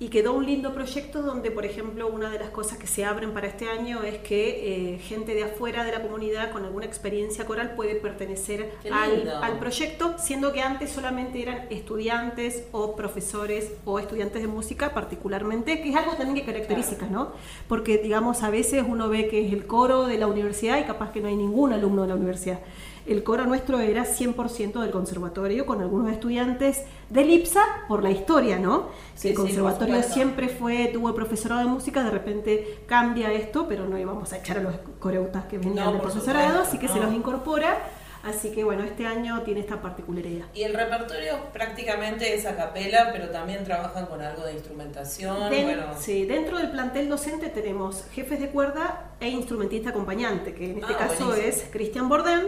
Y 0.00 0.10
quedó 0.10 0.34
un 0.34 0.46
lindo 0.46 0.72
proyecto 0.72 1.22
donde, 1.22 1.50
por 1.50 1.64
ejemplo, 1.64 2.06
una 2.06 2.30
de 2.30 2.38
las 2.38 2.50
cosas 2.50 2.78
que 2.78 2.86
se 2.86 3.04
abren 3.04 3.32
para 3.32 3.48
este 3.48 3.68
año 3.68 4.04
es 4.04 4.18
que 4.18 4.94
eh, 4.94 4.98
gente 4.98 5.34
de 5.34 5.42
afuera 5.42 5.82
de 5.82 5.90
la 5.90 6.02
comunidad 6.02 6.52
con 6.52 6.64
alguna 6.64 6.86
experiencia 6.86 7.46
coral 7.46 7.74
puede 7.74 7.96
pertenecer 7.96 8.70
al 8.92 9.58
proyecto, 9.58 10.14
siendo 10.18 10.52
que 10.52 10.62
antes 10.62 10.90
solamente 10.90 11.42
eran 11.42 11.66
estudiantes 11.70 12.64
o 12.70 12.94
profesores 12.94 13.72
o 13.84 13.98
estudiantes 13.98 14.40
de 14.40 14.46
música 14.46 14.94
particularmente, 14.94 15.82
que 15.82 15.90
es 15.90 15.96
algo 15.96 16.12
también 16.12 16.36
que 16.36 16.52
caracteriza, 16.52 17.08
¿no? 17.10 17.32
Porque, 17.66 17.98
digamos, 17.98 18.44
a 18.44 18.50
veces 18.50 18.84
uno 18.86 19.08
ve 19.08 19.26
que 19.26 19.46
es 19.46 19.52
el 19.52 19.66
coro 19.66 20.06
de 20.06 20.16
la 20.16 20.28
universidad 20.28 20.78
y 20.78 20.84
capaz 20.84 21.10
que 21.10 21.20
no 21.20 21.26
hay 21.26 21.36
ningún 21.36 21.72
alumno 21.72 22.02
de 22.02 22.08
la 22.08 22.14
universidad. 22.14 22.60
El 23.08 23.22
coro 23.24 23.46
nuestro 23.46 23.80
era 23.80 24.04
100% 24.04 24.80
del 24.80 24.90
conservatorio, 24.90 25.64
con 25.64 25.80
algunos 25.80 26.12
estudiantes 26.12 26.82
del 27.08 27.30
IPSA 27.30 27.62
por 27.88 28.02
la 28.02 28.10
historia, 28.10 28.58
¿no? 28.58 28.88
Sí, 29.14 29.28
el 29.28 29.34
conservatorio 29.34 30.02
siempre 30.02 30.48
fue, 30.48 30.90
tuvo 30.92 31.08
el 31.08 31.14
profesorado 31.14 31.62
de 31.62 31.66
música, 31.68 32.04
de 32.04 32.10
repente 32.10 32.80
cambia 32.86 33.32
esto, 33.32 33.66
pero 33.66 33.86
no 33.86 33.96
íbamos 33.98 34.32
a 34.34 34.36
echar 34.38 34.58
a 34.58 34.62
los 34.62 34.74
coreutas 35.00 35.46
que 35.46 35.56
venían 35.58 35.86
No, 35.86 35.92
del 35.92 36.00
profesorado, 36.02 36.48
supuesto, 36.48 36.68
así 36.68 36.78
que 36.78 36.88
se 36.88 36.98
no. 37.00 37.06
los 37.06 37.14
incorpora. 37.14 37.78
Así 38.24 38.50
que 38.50 38.64
bueno, 38.64 38.82
este 38.82 39.06
año 39.06 39.40
tiene 39.42 39.60
esta 39.60 39.80
particularidad. 39.80 40.46
Y 40.52 40.64
el 40.64 40.74
repertorio 40.74 41.36
prácticamente 41.52 42.34
es 42.34 42.46
a 42.46 42.56
capela, 42.56 43.10
pero 43.12 43.30
también 43.30 43.62
trabajan 43.64 44.06
con 44.06 44.20
algo 44.20 44.42
de 44.44 44.54
instrumentación. 44.54 45.48
Den- 45.50 45.64
bueno, 45.66 45.84
sí, 45.98 46.24
dentro 46.26 46.58
del 46.58 46.70
plantel 46.72 47.08
docente 47.08 47.48
tenemos 47.48 48.04
jefes 48.12 48.40
de 48.40 48.48
cuerda 48.50 49.12
e 49.20 49.28
instrumentista 49.28 49.90
acompañante, 49.90 50.52
que 50.52 50.72
en 50.72 50.78
este 50.80 50.94
Ah, 50.94 50.98
caso 50.98 51.26
buenísimo. 51.26 51.48
es 51.48 51.64
Cristian 51.70 52.08
Bordem. 52.08 52.42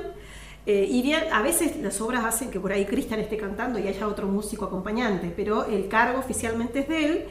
Eh, 0.72 0.86
y 0.88 1.02
bien, 1.02 1.24
a 1.32 1.42
veces 1.42 1.76
las 1.78 2.00
obras 2.00 2.24
hacen 2.24 2.48
que 2.52 2.60
por 2.60 2.70
ahí 2.70 2.84
Cristian 2.86 3.18
esté 3.18 3.36
cantando 3.36 3.80
y 3.80 3.88
haya 3.88 4.06
otro 4.06 4.28
músico 4.28 4.66
acompañante, 4.66 5.32
pero 5.34 5.64
el 5.64 5.88
cargo 5.88 6.20
oficialmente 6.20 6.80
es 6.80 6.88
de 6.88 7.04
él. 7.06 7.24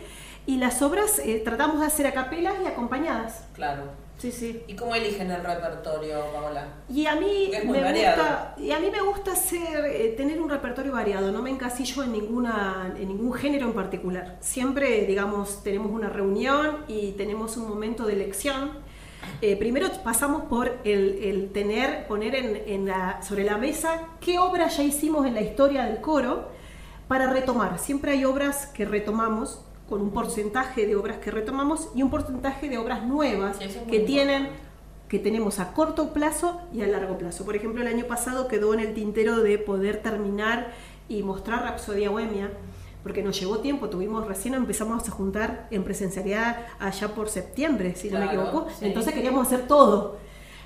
Y 0.45 0.57
las 0.57 0.81
obras 0.81 1.19
eh, 1.19 1.41
tratamos 1.45 1.79
de 1.79 1.85
hacer 1.85 2.05
a 2.07 2.11
capelas 2.13 2.55
y 2.63 2.67
acompañadas. 2.67 3.45
claro. 3.55 3.83
Sí, 4.19 4.33
sí. 4.33 4.61
¿Y 4.67 4.75
cómo 4.75 4.93
eligen 4.93 5.31
el 5.31 5.41
repertorio, 5.41 6.19
Paola? 6.33 6.67
Y 6.89 7.05
a 7.05 7.15
mí 7.15 7.51
Es 7.53 7.63
muy 7.63 7.77
me 7.77 7.83
variado. 7.85 8.17
gusta, 8.21 8.55
y 8.57 8.71
a 8.71 8.79
mí 8.81 8.91
me 8.91 8.99
gusta 8.99 9.31
hacer, 9.31 9.85
eh, 9.85 10.13
tener 10.17 10.41
un 10.41 10.49
repertorio 10.49 10.91
variado, 10.91 11.31
no 11.31 11.41
me 11.41 11.49
encasillo 11.51 12.03
en 12.03 12.11
ninguna, 12.11 12.93
en 12.99 13.07
ningún 13.07 13.31
género 13.31 13.67
en 13.67 13.73
particular. 13.73 14.35
Siempre, 14.41 15.05
digamos, 15.05 15.63
tenemos 15.63 15.89
una 15.93 16.09
reunión 16.09 16.79
y 16.89 17.13
tenemos 17.13 17.55
un 17.55 17.69
momento 17.69 18.05
de 18.05 18.11
elección. 18.19 18.71
Eh, 19.41 19.55
primero 19.55 19.87
pasamos 20.03 20.43
por 20.43 20.77
el, 20.83 21.19
el 21.23 21.49
tener, 21.51 22.07
poner 22.07 22.35
en, 22.35 22.61
en 22.67 22.85
la- 22.87 23.21
sobre 23.21 23.43
la 23.43 23.57
mesa 23.57 24.01
qué 24.19 24.37
obras 24.39 24.77
ya 24.77 24.83
hicimos 24.83 25.25
en 25.25 25.33
la 25.35 25.41
historia 25.41 25.83
del 25.85 26.01
coro 26.01 26.49
para 27.07 27.27
retomar. 27.31 27.79
Siempre 27.79 28.11
hay 28.11 28.25
obras 28.25 28.67
que 28.67 28.85
retomamos 28.85 29.61
con 29.87 30.01
un 30.01 30.11
porcentaje 30.11 30.85
de 30.85 30.95
obras 30.95 31.17
que 31.17 31.31
retomamos 31.31 31.89
y 31.95 32.03
un 32.03 32.09
porcentaje 32.11 32.69
de 32.69 32.77
obras 32.77 33.05
nuevas 33.05 33.57
Sí, 33.57 33.63
es 33.65 33.77
que 33.89 33.99
tienen 34.01 34.49
que 35.07 35.17
tenemos 35.17 35.59
a 35.59 35.73
corto 35.73 36.13
plazo 36.13 36.61
y 36.71 36.81
a 36.83 36.87
largo 36.87 37.17
plazo. 37.17 37.43
Por 37.43 37.55
ejemplo, 37.55 37.81
el 37.81 37.87
año 37.87 38.05
pasado 38.05 38.47
quedó 38.47 38.75
en 38.75 38.79
el 38.79 38.93
tintero 38.93 39.37
de 39.41 39.57
poder 39.57 40.03
terminar 40.03 40.71
y 41.07 41.23
mostrar 41.23 41.63
Rapsodia 41.63 42.11
Bohemia, 42.11 42.51
porque 43.03 43.23
nos 43.23 43.39
llevó 43.39 43.59
tiempo, 43.59 43.89
tuvimos 43.89 44.27
recién 44.27 44.53
empezamos 44.53 45.07
a 45.07 45.11
juntar 45.11 45.67
en 45.71 45.83
presencialidad 45.83 46.65
allá 46.79 47.09
por 47.15 47.29
septiembre, 47.29 47.95
si 47.95 48.09
no 48.09 48.19
me 48.19 48.25
Claro, 48.25 48.41
equivoco, 48.41 48.69
sí. 48.79 48.85
entonces 48.85 49.13
queríamos 49.13 49.47
hacer 49.47 49.67
todo 49.67 50.17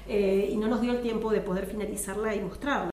eh, 0.08 0.50
y 0.52 0.58
no 0.58 0.68
nos 0.68 0.82
dio 0.82 0.92
el 0.94 1.02
tiempo 1.02 1.32
de 1.32 1.42
poder 1.42 1.66
finalizarla 1.68 2.36
y 2.36 2.42
mostrarla. 2.42 2.90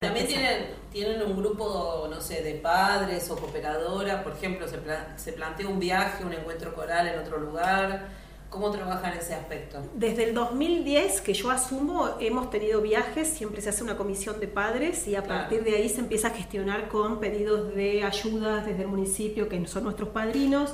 También 0.00 0.26
tienen, 0.26 0.66
tienen 0.92 1.22
un 1.22 1.36
grupo, 1.36 2.06
no 2.10 2.20
sé, 2.20 2.42
de 2.42 2.54
padres 2.56 3.30
o 3.30 3.36
cooperadoras, 3.36 4.22
por 4.22 4.32
ejemplo, 4.34 4.68
se, 4.68 4.78
pla- 4.78 5.16
se 5.16 5.32
plantea 5.32 5.66
un 5.66 5.80
viaje, 5.80 6.24
un 6.24 6.32
encuentro 6.34 6.74
coral 6.74 7.08
en 7.08 7.18
otro 7.18 7.38
lugar. 7.38 8.08
¿Cómo 8.50 8.70
trabajan 8.70 9.12
ese 9.18 9.34
aspecto? 9.34 9.82
Desde 9.94 10.24
el 10.28 10.34
2010 10.34 11.20
que 11.22 11.34
yo 11.34 11.50
asumo 11.50 12.10
hemos 12.20 12.50
tenido 12.50 12.80
viajes, 12.82 13.26
siempre 13.28 13.60
se 13.60 13.70
hace 13.70 13.82
una 13.82 13.96
comisión 13.96 14.38
de 14.38 14.46
padres 14.46 15.08
y 15.08 15.16
a 15.16 15.22
Claro. 15.22 15.40
partir 15.40 15.64
de 15.64 15.74
ahí 15.76 15.88
se 15.88 16.00
empieza 16.00 16.28
a 16.28 16.30
gestionar 16.30 16.88
con 16.88 17.18
pedidos 17.18 17.74
de 17.74 18.04
ayudas 18.04 18.64
desde 18.64 18.82
el 18.82 18.88
municipio 18.88 19.48
que 19.48 19.66
son 19.66 19.82
nuestros 19.84 20.10
padrinos 20.10 20.72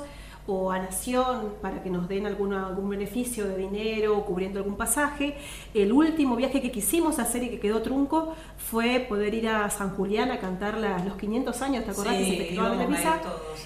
o 0.51 0.69
a 0.69 0.79
Nación 0.79 1.53
para 1.61 1.81
que 1.81 1.89
nos 1.89 2.09
den 2.09 2.27
alguna, 2.27 2.67
algún 2.67 2.89
beneficio 2.89 3.47
de 3.47 3.57
dinero 3.57 4.23
cubriendo 4.25 4.59
algún 4.59 4.75
pasaje. 4.75 5.37
El 5.73 5.93
último 5.93 6.35
viaje 6.35 6.61
que 6.61 6.71
quisimos 6.71 7.19
hacer 7.19 7.43
y 7.43 7.49
que 7.49 7.59
quedó 7.59 7.81
trunco 7.81 8.35
fue 8.57 9.05
poder 9.07 9.33
ir 9.33 9.47
a 9.47 9.69
San 9.69 9.91
Julián 9.91 10.29
a 10.31 10.39
cantar 10.39 10.77
los 10.77 11.15
500 11.15 11.61
años, 11.61 11.85
¿te 11.85 11.91
acordás 11.91 12.17
que 12.17 12.25
se 12.25 12.55
la 12.55 12.87
misa? 12.87 13.21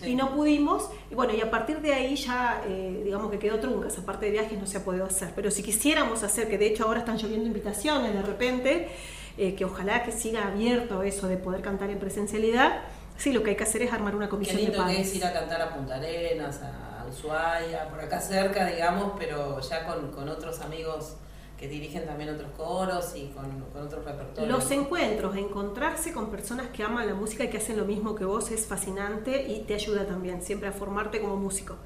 Y 0.06 0.16
no 0.16 0.36
pudimos. 0.36 0.90
Y 1.10 1.16
bueno, 1.16 1.34
y 1.34 1.42
a 1.42 1.50
partir 1.50 1.82
de 1.82 1.94
ahí 1.94 2.16
ya, 2.16 2.62
eh, 2.68 3.02
digamos 3.04 3.32
que 3.32 3.40
quedó 3.40 3.60
trunca, 3.60 3.88
esa 3.88 4.06
parte 4.06 4.28
de 4.28 4.34
viajes 4.34 4.60
no 4.60 4.68
se 4.68 4.78
ha 4.78 4.86
podido 4.86 5.06
hacer. 5.06 5.32
Pero 5.36 5.50
si 5.50 5.64
quisiéramos 5.64 6.22
hacer, 6.22 6.48
que 6.48 6.60
de 6.60 6.68
hecho 6.68 6.86
ahora 6.86 7.00
están 7.00 7.18
lloviendo 7.18 7.48
invitaciones 7.48 8.14
de 8.14 8.22
repente, 8.22 8.90
eh, 9.38 9.56
que 9.56 9.66
ojalá 9.66 10.04
que 10.04 10.12
siga 10.12 10.48
abierto 10.48 11.02
eso 11.02 11.28
de 11.28 11.38
poder 11.38 11.62
cantar 11.62 11.90
en 11.90 11.98
presencialidad, 11.98 12.84
Sí, 13.18 13.32
lo 13.32 13.44
que 13.44 13.52
hay 13.52 13.56
que 13.56 13.64
hacer 13.64 13.82
es 13.82 13.94
armar 13.94 14.16
una 14.16 14.30
comisión 14.30 14.58
Qué 14.58 14.64
lindo 14.64 14.86
que 14.86 15.02
es 15.02 15.16
ir 15.16 15.26
a 15.26 15.34
cantar 15.34 15.62
a 15.62 15.74
Punta 15.74 15.96
Arenas, 15.96 16.62
a 16.62 17.06
Ushuaia, 17.10 17.90
por 17.90 18.00
acá 18.00 18.20
cerca, 18.20 18.66
digamos, 18.66 19.14
pero 19.18 19.60
ya 19.62 19.86
con, 19.86 20.30
otros 20.30 20.62
amigos 20.62 21.16
que 21.58 21.70
dirigen 21.70 22.06
también 22.06 22.30
otros 22.32 22.52
coros 22.58 23.16
y 23.16 23.28
con, 23.28 23.64
otros 23.82 24.04
repertorios. 24.04 24.52
Los 24.52 24.70
encuentros, 24.72 25.38
encontrarse 25.38 26.12
con 26.12 26.30
personas 26.30 26.68
que 26.68 26.84
aman 26.84 27.08
la 27.08 27.14
música 27.14 27.46
y 27.46 27.50
que 27.50 27.58
hacen 27.58 27.78
lo 27.78 27.86
mismo 27.86 28.16
que 28.16 28.26
vos 28.26 28.52
es 28.52 28.66
fascinante 28.66 29.48
y 29.48 29.64
te 29.64 29.76
ayuda 29.76 30.06
también 30.06 30.42
siempre 30.42 30.68
a 30.68 30.72
formarte 30.72 31.22
como 31.22 31.38
músico. 31.38 31.78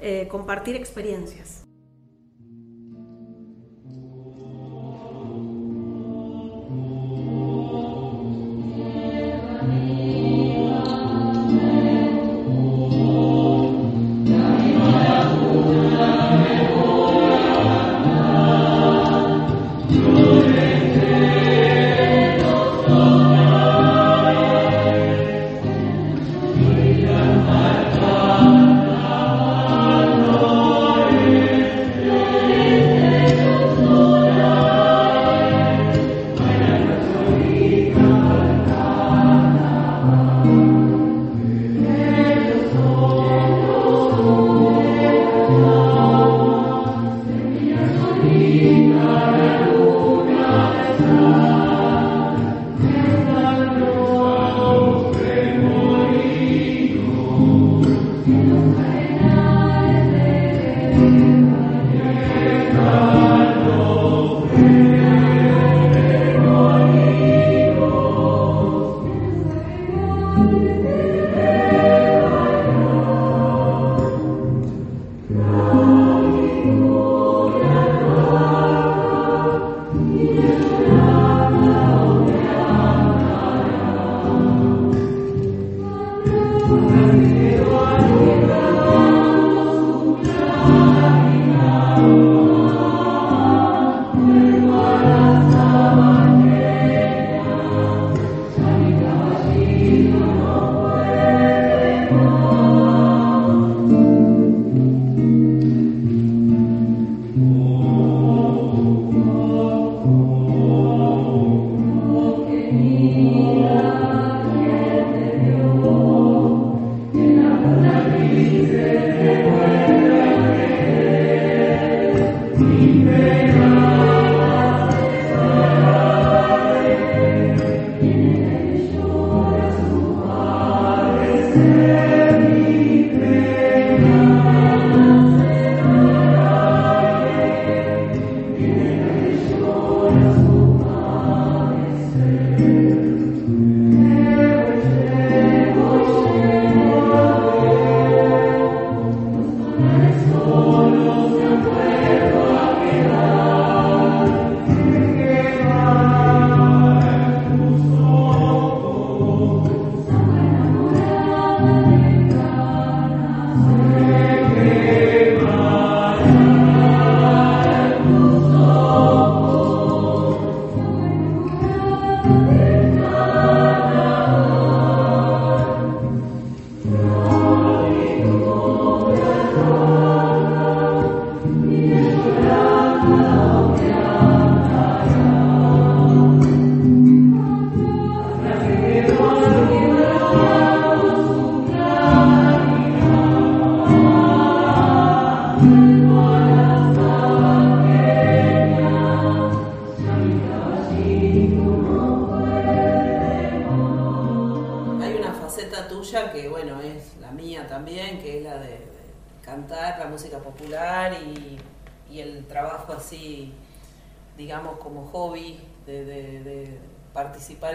Eh, 0.00 0.28
compartir 0.30 0.76
experiencias. 0.76 1.67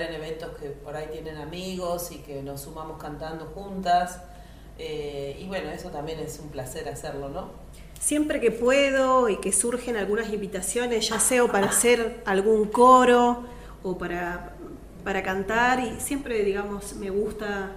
En 0.03 0.13
eventos 0.13 0.57
que 0.57 0.69
por 0.69 0.95
ahí 0.95 1.07
tienen 1.11 1.37
amigos 1.37 2.11
y 2.11 2.17
que 2.17 2.41
nos 2.43 2.61
sumamos 2.61 3.01
cantando 3.01 3.45
juntas. 3.55 4.21
Eh, 4.77 5.37
y 5.39 5.47
bueno, 5.47 5.69
eso 5.69 5.89
también 5.89 6.19
es 6.19 6.39
un 6.39 6.49
placer 6.49 6.87
hacerlo, 6.89 7.29
¿no? 7.29 7.49
Siempre 7.99 8.41
que 8.41 8.51
puedo 8.51 9.29
y 9.29 9.37
que 9.37 9.51
surgen 9.51 9.95
algunas 9.95 10.31
invitaciones, 10.33 11.07
ya 11.07 11.19
sea 11.19 11.45
para 11.47 11.67
hacer 11.67 12.21
algún 12.25 12.65
coro 12.65 13.43
o 13.81 13.97
para, 13.97 14.55
para 15.03 15.23
cantar, 15.23 15.79
y 15.79 15.99
siempre, 15.99 16.43
digamos, 16.43 16.95
me 16.95 17.09
gusta 17.09 17.71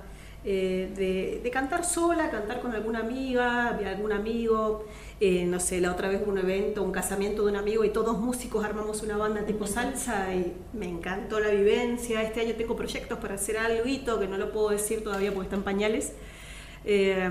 eh, 0.49 1.41
de, 1.43 1.51
cantar 1.51 1.85
sola, 1.85 2.31
cantar 2.31 2.61
con 2.61 2.73
alguna 2.73 3.01
amiga, 3.01 3.79
algún 3.85 4.13
amigo. 4.13 4.85
Eh, 5.19 5.47
no 5.47 5.61
sé, 5.61 5.81
la 5.81 5.93
otra 5.93 6.09
vez 6.09 6.21
hubo 6.23 6.31
un 6.33 6.39
evento, 6.39 6.83
un 6.83 6.93
casamiento 6.93 7.45
de 7.45 7.51
un 7.51 7.57
amigo 7.57 7.85
y 7.85 7.89
todos 7.91 8.19
músicos 8.19 8.65
armamos 8.65 9.03
una 9.03 9.17
banda 9.17 9.47
tipo 9.47 9.67
salsa 9.67 10.35
y 10.35 10.53
me 10.75 10.87
encantó 10.87 11.41
la 11.41 11.49
vivencia. 11.49 12.23
Este 12.23 12.41
año 12.43 12.55
tengo 12.55 12.77
proyectos 12.77 13.19
para 13.19 13.37
hacer 13.37 13.57
algo 13.57 13.85
que 13.85 14.27
no 14.29 14.37
lo 14.37 14.53
puedo 14.53 14.71
decir 14.71 15.03
todavía 15.03 15.33
porque 15.33 15.47
están 15.47 15.63
pañales. 15.63 16.13
Eh, 16.85 17.31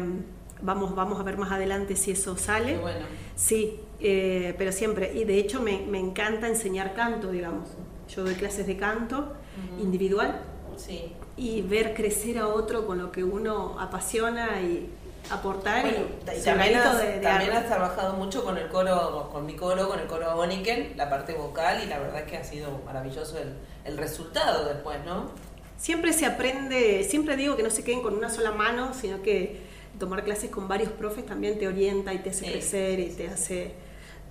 Vamos, 0.61 0.95
vamos 0.95 1.19
a 1.19 1.23
ver 1.23 1.37
más 1.37 1.51
adelante 1.51 1.97
si 1.97 2.11
eso 2.11 2.37
sale. 2.37 2.77
Bueno. 2.77 3.05
Sí, 3.35 3.77
eh, 3.99 4.55
pero 4.57 4.71
siempre. 4.71 5.11
Y 5.13 5.25
de 5.25 5.37
hecho 5.37 5.61
me, 5.61 5.85
me 5.85 5.99
encanta 5.99 6.47
enseñar 6.47 6.93
canto, 6.93 7.29
digamos. 7.29 7.67
Yo 8.07 8.23
doy 8.23 8.35
clases 8.35 8.65
de 8.65 8.77
canto 8.77 9.33
individual 9.81 10.41
Sí. 10.77 11.11
y 11.35 11.61
ver 11.61 11.93
crecer 11.93 12.37
a 12.37 12.47
otro 12.47 12.87
con 12.87 12.97
lo 12.99 13.11
que 13.11 13.23
uno 13.25 13.77
apasiona 13.79 14.61
y 14.61 14.89
aportar 15.31 15.81
Bueno, 15.81 15.97
y 16.37 16.41
también, 16.43 16.75
has, 16.77 16.97
de- 17.01 17.07
de 17.13 17.19
también 17.19 17.51
arte. 17.51 17.63
has 17.63 17.65
trabajado 17.67 18.13
mucho 18.13 18.43
con 18.43 18.57
el 18.57 18.67
coro, 18.67 19.29
con 19.31 19.45
mi 19.45 19.55
coro, 19.55 19.87
con 19.89 19.99
el 19.99 20.07
coro 20.07 20.29
Aboniken, 20.29 20.93
la 20.95 21.09
parte 21.09 21.33
vocal, 21.33 21.81
y 21.83 21.87
la 21.87 21.99
verdad 21.99 22.21
es 22.21 22.29
que 22.31 22.37
ha 22.37 22.43
sido 22.43 22.79
maravilloso 22.85 23.37
el, 23.37 23.53
el 23.85 23.97
resultado 23.97 24.65
después, 24.65 24.97
¿no? 25.05 25.31
Siempre 25.77 26.13
se 26.13 26.25
aprende, 26.25 27.03
siempre 27.03 27.35
digo 27.35 27.55
que 27.57 27.63
no 27.63 27.69
se 27.69 27.83
queden 27.83 28.01
con 28.01 28.13
una 28.15 28.29
sola 28.29 28.51
mano, 28.51 28.93
sino 28.93 29.21
que 29.21 29.59
tomar 29.99 30.23
clases 30.23 30.49
con 30.49 30.67
varios 30.67 30.91
profes 30.91 31.25
también 31.25 31.57
te 31.59 31.67
orienta 31.67 32.13
y 32.13 32.19
te 32.19 32.29
hace 32.29 32.45
Sí, 32.45 32.51
crecer 32.51 32.99
y 32.99 33.09
te 33.09 33.27
hace 33.27 33.73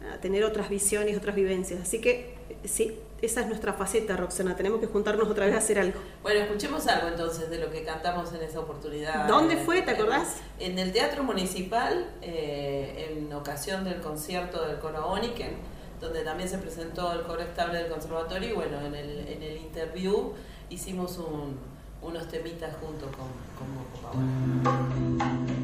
ah, 0.02 0.18
tener 0.20 0.44
otras 0.44 0.68
visiones, 0.68 1.16
otras 1.16 1.34
vivencias. 1.34 1.80
Así 1.80 2.00
que 2.00 2.34
sí, 2.64 2.98
esa 3.24 3.40
es 3.42 3.46
nuestra 3.48 3.72
faceta, 3.72 4.16
Roxana. 4.16 4.54
Tenemos 4.56 4.80
que 4.80 4.86
juntarnos 4.86 5.28
otra 5.28 5.46
vez 5.46 5.54
a 5.54 5.58
hacer 5.58 5.78
algo. 5.78 5.98
Bueno, 6.22 6.40
escuchemos 6.40 6.86
algo 6.86 7.08
entonces 7.08 7.48
de 7.50 7.58
lo 7.58 7.70
que 7.70 7.82
cantamos 7.84 8.32
en 8.32 8.42
esa 8.42 8.60
oportunidad. 8.60 9.26
¿Dónde 9.26 9.54
Eh, 9.54 9.62
fue? 9.64 9.82
¿Te 9.82 9.92
acordás? 9.92 10.36
En 10.58 10.78
el 10.78 10.92
Teatro 10.92 11.22
Municipal, 11.24 12.06
eh, 12.22 13.16
en 13.18 13.32
ocasión 13.32 13.84
del 13.84 14.00
concierto 14.00 14.66
del 14.66 14.78
coro 14.78 14.98
Aboniken, 14.98 15.56
donde 16.00 16.22
también 16.22 16.48
se 16.48 16.58
presentó 16.58 17.12
el 17.12 17.22
coro 17.22 17.40
estable 17.42 17.78
del 17.78 17.88
conservatorio, 17.90 18.50
y 18.50 18.52
bueno, 18.52 18.80
en 18.80 18.94
el, 18.94 19.26
en 19.28 19.42
el 19.42 19.56
interview 19.56 20.32
hicimos 20.70 21.18
un- 21.18 21.56
unos 22.02 22.28
temitas 22.28 22.74
junto 22.80 23.06
con, 23.06 23.28
con 23.56 23.74
Moco 23.74 23.98
Paola. 24.02 25.63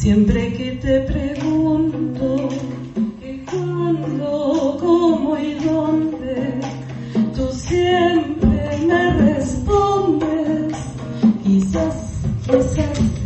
Siempre 0.00 0.54
que 0.54 0.72
te 0.76 1.00
pregunto 1.00 2.48
que 3.20 3.44
cuándo, 3.44 4.78
cómo 4.80 5.36
y 5.36 5.52
dónde, 5.62 6.58
tú 7.36 7.46
siempre 7.52 8.78
me 8.86 9.12
respondes, 9.18 10.72
quizás, 11.44 12.22
quizás. 12.46 13.19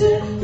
to 0.00 0.39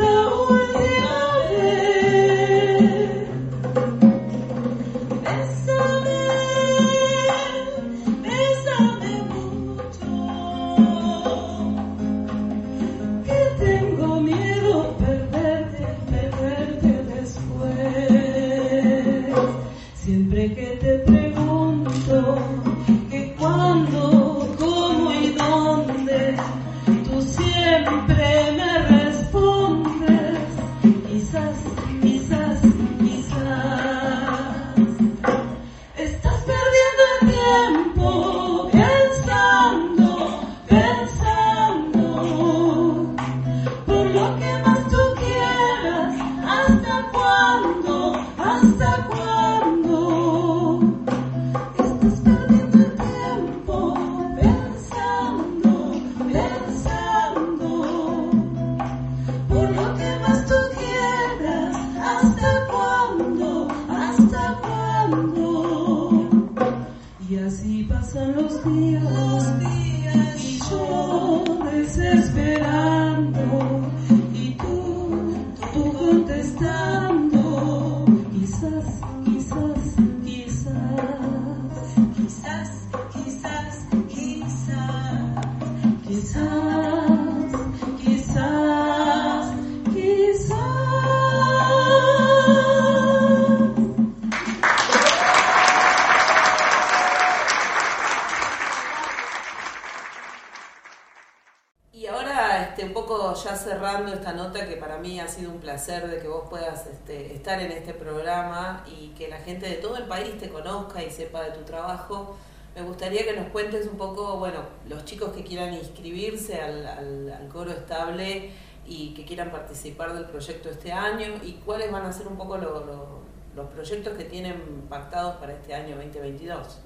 gente 109.46 109.66
de 109.68 109.76
todo 109.76 109.96
el 109.96 110.04
país 110.04 110.36
te 110.38 110.50
conozca 110.50 111.02
y 111.02 111.10
sepa 111.10 111.42
de 111.44 111.52
tu 111.52 111.62
trabajo. 111.64 112.36
Me 112.74 112.82
gustaría 112.82 113.24
que 113.24 113.32
nos 113.32 113.48
cuentes 113.48 113.86
un 113.86 113.96
poco, 113.96 114.36
bueno, 114.36 114.58
los 114.88 115.04
chicos 115.06 115.30
que 115.34 115.42
quieran 115.44 115.72
inscribirse 115.72 116.60
al, 116.60 116.86
al- 116.86 117.48
coro 117.50 117.70
estable 117.70 118.50
y 118.84 119.14
que 119.14 119.24
quieran 119.24 119.50
participar 119.50 120.12
del 120.14 120.24
proyecto 120.26 120.68
este 120.68 120.92
año 120.92 121.28
y 121.42 121.52
cuáles 121.64 121.90
van 121.90 122.04
a 122.04 122.12
ser 122.12 122.26
un 122.28 122.36
poco 122.36 122.58
lo- 122.58 122.84
lo- 122.84 123.16
los 123.54 123.66
proyectos 123.70 124.12
que 124.18 124.24
tienen 124.24 124.84
pactados 124.90 125.36
para 125.36 125.52
este 125.54 125.72
año 125.74 125.96
2022. 125.96 126.80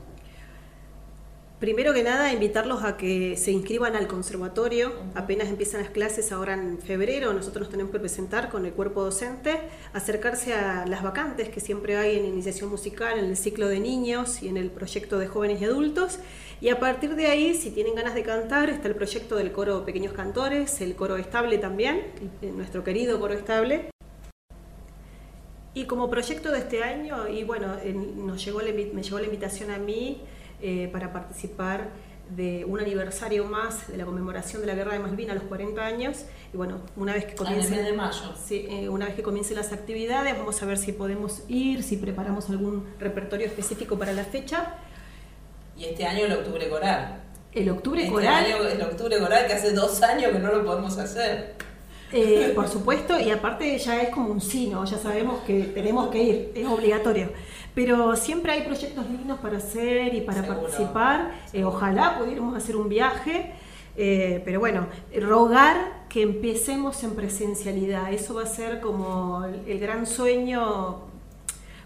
Primero 1.60 1.92
que 1.92 2.02
nada, 2.02 2.32
invitarlos 2.32 2.84
a 2.84 2.96
que 2.96 3.36
se 3.36 3.50
inscriban 3.50 3.94
al 3.94 4.06
conservatorio. 4.06 4.92
Apenas 5.14 5.48
empiezan 5.48 5.82
las 5.82 5.90
clases 5.90 6.32
ahora 6.32 6.54
en 6.54 6.78
febrero, 6.78 7.34
nosotros 7.34 7.64
nos 7.64 7.70
tenemos 7.70 7.92
que 7.92 7.98
presentar 7.98 8.48
con 8.48 8.64
el 8.64 8.72
cuerpo 8.72 9.04
docente, 9.04 9.60
acercarse 9.92 10.54
a 10.54 10.86
las 10.86 11.02
vacantes 11.02 11.50
que 11.50 11.60
siempre 11.60 11.98
hay 11.98 12.16
en 12.16 12.24
iniciación 12.24 12.70
musical, 12.70 13.18
en 13.18 13.26
el 13.26 13.36
ciclo 13.36 13.68
de 13.68 13.78
niños 13.78 14.42
y 14.42 14.48
en 14.48 14.56
el 14.56 14.70
proyecto 14.70 15.18
de 15.18 15.26
jóvenes 15.26 15.60
y 15.60 15.66
adultos. 15.66 16.18
Y 16.62 16.70
a 16.70 16.80
partir 16.80 17.14
de 17.14 17.26
ahí, 17.26 17.54
si 17.54 17.70
tienen 17.70 17.94
ganas 17.94 18.14
de 18.14 18.22
cantar, 18.22 18.70
está 18.70 18.88
el 18.88 18.94
proyecto 18.94 19.36
del 19.36 19.52
coro 19.52 19.84
Pequeños 19.84 20.14
Cantores, 20.14 20.80
el 20.80 20.94
coro 20.94 21.18
estable 21.18 21.58
también, 21.58 22.06
nuestro 22.56 22.84
querido 22.84 23.20
coro 23.20 23.34
estable. 23.34 23.90
Y 25.74 25.84
como 25.84 26.08
proyecto 26.08 26.50
de 26.52 26.58
este 26.60 26.82
año, 26.82 27.28
y 27.28 27.44
bueno, 27.44 27.74
en- 27.84 28.26
nos 28.26 28.42
llegó 28.42 28.60
me 28.60 29.02
llegó 29.02 29.18
la 29.18 29.26
invitación 29.26 29.70
a 29.70 29.78
mí 29.78 30.22
eh, 30.62 30.88
para 30.92 31.12
participar 31.12 31.88
de 32.36 32.64
un 32.64 32.78
aniversario 32.78 33.44
más 33.44 33.88
de 33.88 33.96
la 33.96 34.04
conmemoración 34.04 34.60
de 34.60 34.68
la 34.68 34.74
Guerra 34.74 34.92
de 34.92 35.00
Malvinas 35.00 35.32
a 35.32 35.34
los 35.40 35.44
40 35.48 35.84
años. 35.84 36.24
Y 36.54 36.56
bueno, 36.56 36.80
una 36.96 37.12
vez 37.14 37.24
que 37.24 37.32
Ah, 37.32 37.36
comiencen, 37.38 37.84
de 37.84 37.92
mayo. 37.92 38.34
Sí, 38.40 38.66
eh, 38.70 38.88
una 38.88 39.06
vez 39.06 39.14
que 39.16 39.22
comiencen 39.22 39.56
las 39.56 39.72
actividades, 39.72 40.38
vamos 40.38 40.62
a 40.62 40.66
ver 40.66 40.78
si 40.78 40.92
podemos 40.92 41.42
ir, 41.48 41.82
si 41.82 41.96
preparamos 41.96 42.48
algún 42.48 42.86
repertorio 43.00 43.46
específico 43.46 43.98
para 43.98 44.12
la 44.12 44.22
fecha. 44.24 44.74
Y 45.76 45.86
este 45.86 46.06
año 46.06 46.26
el 46.26 46.32
octubre 46.32 46.68
coral. 46.68 47.20
El 47.52 47.68
octubre 47.70 48.00
Este 48.02 48.12
coral, 48.12 48.44
año 48.44 48.62
el 48.62 48.80
octubre 48.82 49.18
coral 49.18 49.46
que 49.48 49.54
hace 49.54 49.72
dos 49.72 50.00
años 50.02 50.30
que 50.30 50.38
no 50.38 50.52
lo 50.52 50.64
podemos 50.64 50.96
hacer. 50.98 51.54
Eh, 52.12 52.52
por 52.54 52.68
supuesto, 52.68 53.18
y 53.20 53.30
aparte 53.30 53.78
ya 53.78 54.02
es 54.02 54.10
como 54.10 54.30
un 54.30 54.40
sí, 54.40 54.68
¿no? 54.68 54.84
Ya 54.84 54.98
sabemos 54.98 55.40
que 55.46 55.64
tenemos 55.64 56.08
que 56.08 56.22
ir, 56.22 56.52
es 56.54 56.66
obligatorio. 56.66 57.30
Pero 57.74 58.16
siempre 58.16 58.52
hay 58.52 58.62
proyectos 58.62 59.08
lindos 59.08 59.38
para 59.38 59.58
hacer 59.58 60.12
y 60.14 60.22
para 60.22 60.42
Seguro. 60.42 60.60
participar. 60.62 61.30
Eh, 61.52 61.64
ojalá 61.64 62.18
pudiéramos 62.18 62.56
hacer 62.56 62.76
un 62.76 62.88
viaje. 62.88 63.52
eh, 63.96 64.40
pero 64.44 64.60
bueno, 64.60 64.86
rogar 65.20 66.00
que 66.08 66.22
empecemos 66.22 67.02
en 67.04 67.14
presencialidad. 67.14 68.12
Eso 68.12 68.34
va 68.34 68.42
a 68.42 68.46
ser 68.46 68.80
como 68.80 69.44
el, 69.44 69.78
gran 69.78 70.06
sueño. 70.06 71.08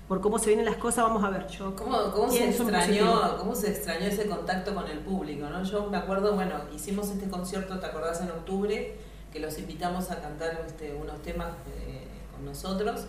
Por 0.09 0.21
cómo 0.21 0.39
se 0.39 0.49
vienen 0.49 0.65
las 0.67 0.77
cosas, 0.77 1.05
vamos 1.05 1.23
a 1.25 1.31
ver. 1.31 1.47
Yo 1.49 1.75
¿Cómo, 1.77 2.11
cómo 2.13 2.31
se 2.31 2.49
extrañó, 2.49 3.37
¿Cómo 3.39 3.55
se 3.55 3.71
extrañó 3.71 4.07
ese 4.07 4.27
contacto 4.27 4.75
con 4.75 4.87
el 4.87 4.99
público? 4.99 5.49
¿no? 5.49 5.63
Yo 5.65 5.89
me 5.91 5.97
acuerdo, 5.97 6.35
bueno, 6.35 6.57
hicimos 6.75 7.11
este 7.11 7.29
concierto, 7.29 7.79
¿te 7.79 7.87
acordás? 7.87 8.21
En 8.21 8.31
octubre, 8.31 8.97
que 9.35 9.40
los 9.40 9.59
invitamos 9.59 10.12
a 10.12 10.23
cantar 10.23 10.62
este, 10.64 10.94
unos 10.94 11.20
temas 11.23 11.49
eh, 11.66 12.07
con 12.33 12.47
nosotros 12.47 13.07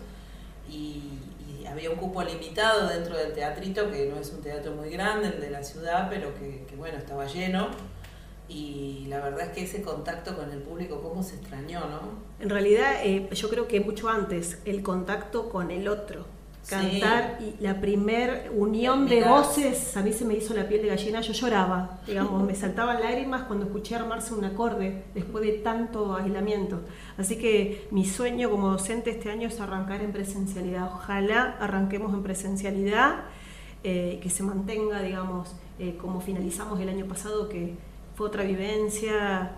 y, 0.68 1.20
había 1.68 1.90
un 1.90 1.96
cupo 1.96 2.22
limitado 2.22 2.86
dentro 2.86 3.16
del 3.16 3.32
teatrito, 3.32 3.90
que 3.90 4.06
no 4.06 4.20
es 4.20 4.30
un 4.30 4.40
teatro 4.40 4.72
muy 4.72 4.88
grande, 4.88 5.28
el 5.28 5.40
de 5.40 5.50
la 5.50 5.64
ciudad, 5.64 6.06
pero 6.08 6.32
que, 6.36 6.64
que, 6.64 6.76
bueno, 6.76 6.96
estaba 6.96 7.26
lleno. 7.26 7.70
Y 8.48 9.06
la 9.08 9.18
verdad 9.18 9.48
es 9.48 9.48
que 9.48 9.64
ese 9.64 9.82
contacto 9.82 10.36
con 10.36 10.52
el 10.52 10.60
público, 10.60 11.00
¿cómo 11.02 11.24
se 11.24 11.34
extrañó, 11.34 11.80
no? 11.80 12.00
En 12.38 12.50
realidad, 12.50 13.00
eh, 13.02 13.28
yo 13.32 13.50
creo 13.50 13.66
que 13.66 13.80
mucho 13.80 14.08
antes, 14.08 14.60
el 14.64 14.84
contacto 14.84 15.48
con 15.48 15.72
el 15.72 15.88
otro. 15.88 16.24
Sí. 16.66 16.72
Cantar 16.74 17.38
y 17.40 17.62
la 17.62 17.80
primer 17.80 18.50
unión 18.52 19.06
de 19.06 19.22
voces, 19.22 19.96
a 19.96 20.02
mí 20.02 20.12
se 20.12 20.24
me 20.24 20.34
hizo 20.34 20.52
la 20.52 20.66
piel 20.66 20.82
de 20.82 20.88
gallina, 20.88 21.20
yo 21.20 21.32
lloraba, 21.32 22.00
digamos, 22.04 22.42
me 22.42 22.56
saltaban 22.56 23.00
lágrimas 23.00 23.42
cuando 23.42 23.66
escuché 23.66 23.94
armarse 23.94 24.34
un 24.34 24.44
acorde 24.44 25.04
después 25.14 25.44
de 25.44 25.52
tanto 25.52 26.16
aislamiento. 26.16 26.80
Así 27.18 27.36
que 27.38 27.86
mi 27.92 28.04
sueño 28.04 28.50
como 28.50 28.72
docente 28.72 29.10
este 29.10 29.30
año 29.30 29.46
es 29.46 29.60
arrancar 29.60 30.02
en 30.02 30.10
presencialidad. 30.10 30.90
Ojalá 30.92 31.56
arranquemos 31.60 32.12
en 32.12 32.24
presencialidad, 32.24 33.26
eh, 33.84 34.18
que 34.20 34.28
se 34.28 34.42
mantenga, 34.42 35.00
digamos, 35.02 35.54
eh, 35.78 35.96
como 36.00 36.20
finalizamos 36.20 36.80
el 36.80 36.88
año 36.88 37.06
pasado, 37.06 37.48
que 37.48 37.76
fue 38.16 38.26
otra 38.26 38.42
vivencia. 38.42 39.52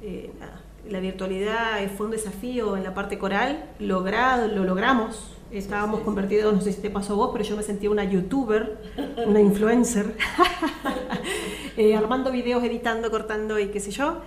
eh, 0.00 0.30
nada, 0.40 0.62
la 0.88 1.00
virtualidad 1.00 1.78
fue 1.96 2.06
un 2.06 2.12
desafío 2.12 2.76
en 2.76 2.84
la 2.84 2.94
parte 2.94 3.18
coral, 3.18 3.70
logrado, 3.78 4.48
lo 4.48 4.64
logramos. 4.64 5.30
Estábamos 5.58 6.00
sí. 6.00 6.04
convertidos, 6.04 6.52
no 6.52 6.60
sé 6.60 6.72
si 6.72 6.80
te 6.80 6.90
pasó 6.90 7.12
a 7.12 7.16
vos, 7.16 7.30
pero 7.32 7.44
yo 7.44 7.56
me 7.56 7.62
sentía 7.62 7.88
una 7.88 8.02
youtuber, 8.02 8.76
una 9.24 9.40
influencer, 9.40 10.16
eh, 11.76 11.94
armando 11.94 12.32
videos, 12.32 12.64
editando, 12.64 13.08
cortando 13.10 13.58
y 13.60 13.68
qué 13.68 13.78
sé 13.78 13.92
yo, 13.92 14.18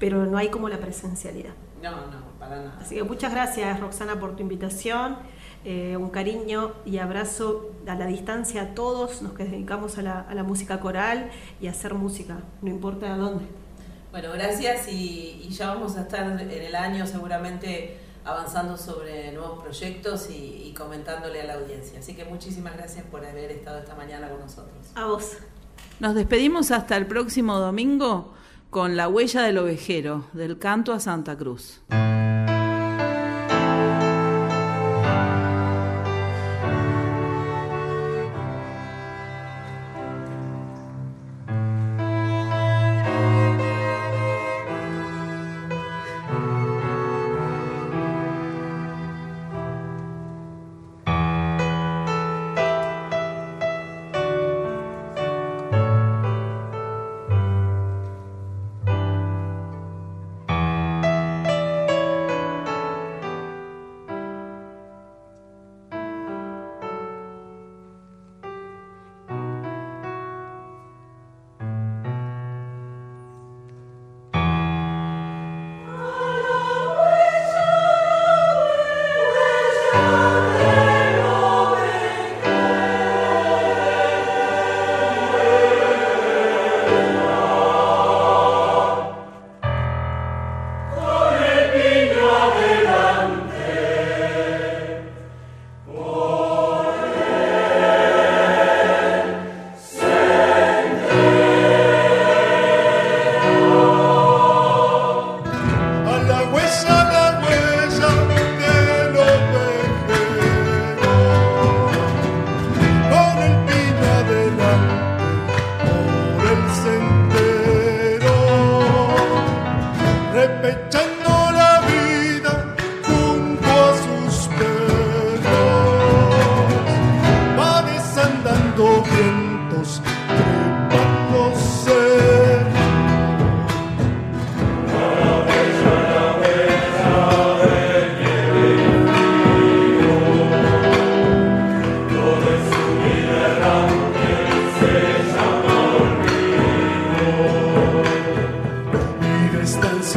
pero 0.00 0.26
no 0.26 0.38
hay 0.38 0.48
como 0.48 0.68
la 0.68 0.78
presencialidad. 0.78 1.52
No, 1.80 1.92
no, 1.92 2.38
para 2.38 2.56
nada. 2.56 2.78
Así 2.80 2.96
que 2.96 3.04
muchas 3.04 3.32
gracias 3.32 3.78
Roxana 3.78 4.18
por 4.18 4.34
tu 4.34 4.42
invitación, 4.42 5.18
eh, 5.64 5.96
un 5.96 6.10
cariño 6.10 6.72
y 6.84 6.98
abrazo 6.98 7.70
a 7.86 7.94
la 7.94 8.06
distancia 8.06 8.62
a 8.62 8.74
todos 8.74 9.22
los 9.22 9.34
que 9.34 9.44
dedicamos 9.44 9.98
a 9.98 10.02
la, 10.02 10.20
a 10.20 10.34
la 10.34 10.42
música 10.42 10.80
coral 10.80 11.30
y 11.60 11.68
a 11.68 11.70
hacer 11.70 11.94
música, 11.94 12.38
no 12.60 12.70
importa 12.70 13.14
a 13.14 13.16
dónde. 13.16 13.44
Bueno, 14.10 14.30
gracias 14.32 14.88
y, 14.88 15.42
y 15.44 15.50
ya 15.50 15.68
vamos 15.68 15.96
a 15.96 16.02
estar 16.02 16.40
en 16.40 16.50
el 16.50 16.74
año 16.74 17.06
seguramente 17.06 17.98
avanzando 18.24 18.76
sobre 18.76 19.32
nuevos 19.32 19.62
proyectos 19.62 20.30
y, 20.30 20.64
y 20.66 20.74
comentándole 20.74 21.42
a 21.42 21.44
la 21.44 21.54
audiencia. 21.54 21.98
Así 21.98 22.14
que 22.14 22.24
muchísimas 22.24 22.76
gracias 22.76 23.04
por 23.06 23.24
haber 23.24 23.50
estado 23.50 23.78
esta 23.78 23.94
mañana 23.94 24.28
con 24.28 24.40
nosotros. 24.40 24.74
A 24.94 25.06
vos. 25.06 25.36
Nos 26.00 26.14
despedimos 26.14 26.70
hasta 26.70 26.96
el 26.96 27.06
próximo 27.06 27.58
domingo 27.58 28.32
con 28.70 28.96
La 28.96 29.08
huella 29.08 29.42
del 29.42 29.58
ovejero, 29.58 30.24
del 30.32 30.58
canto 30.58 30.92
a 30.92 31.00
Santa 31.00 31.36
Cruz. 31.36 31.82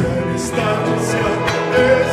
De 0.08 0.36
estancia 0.36 1.26
en 1.76 2.05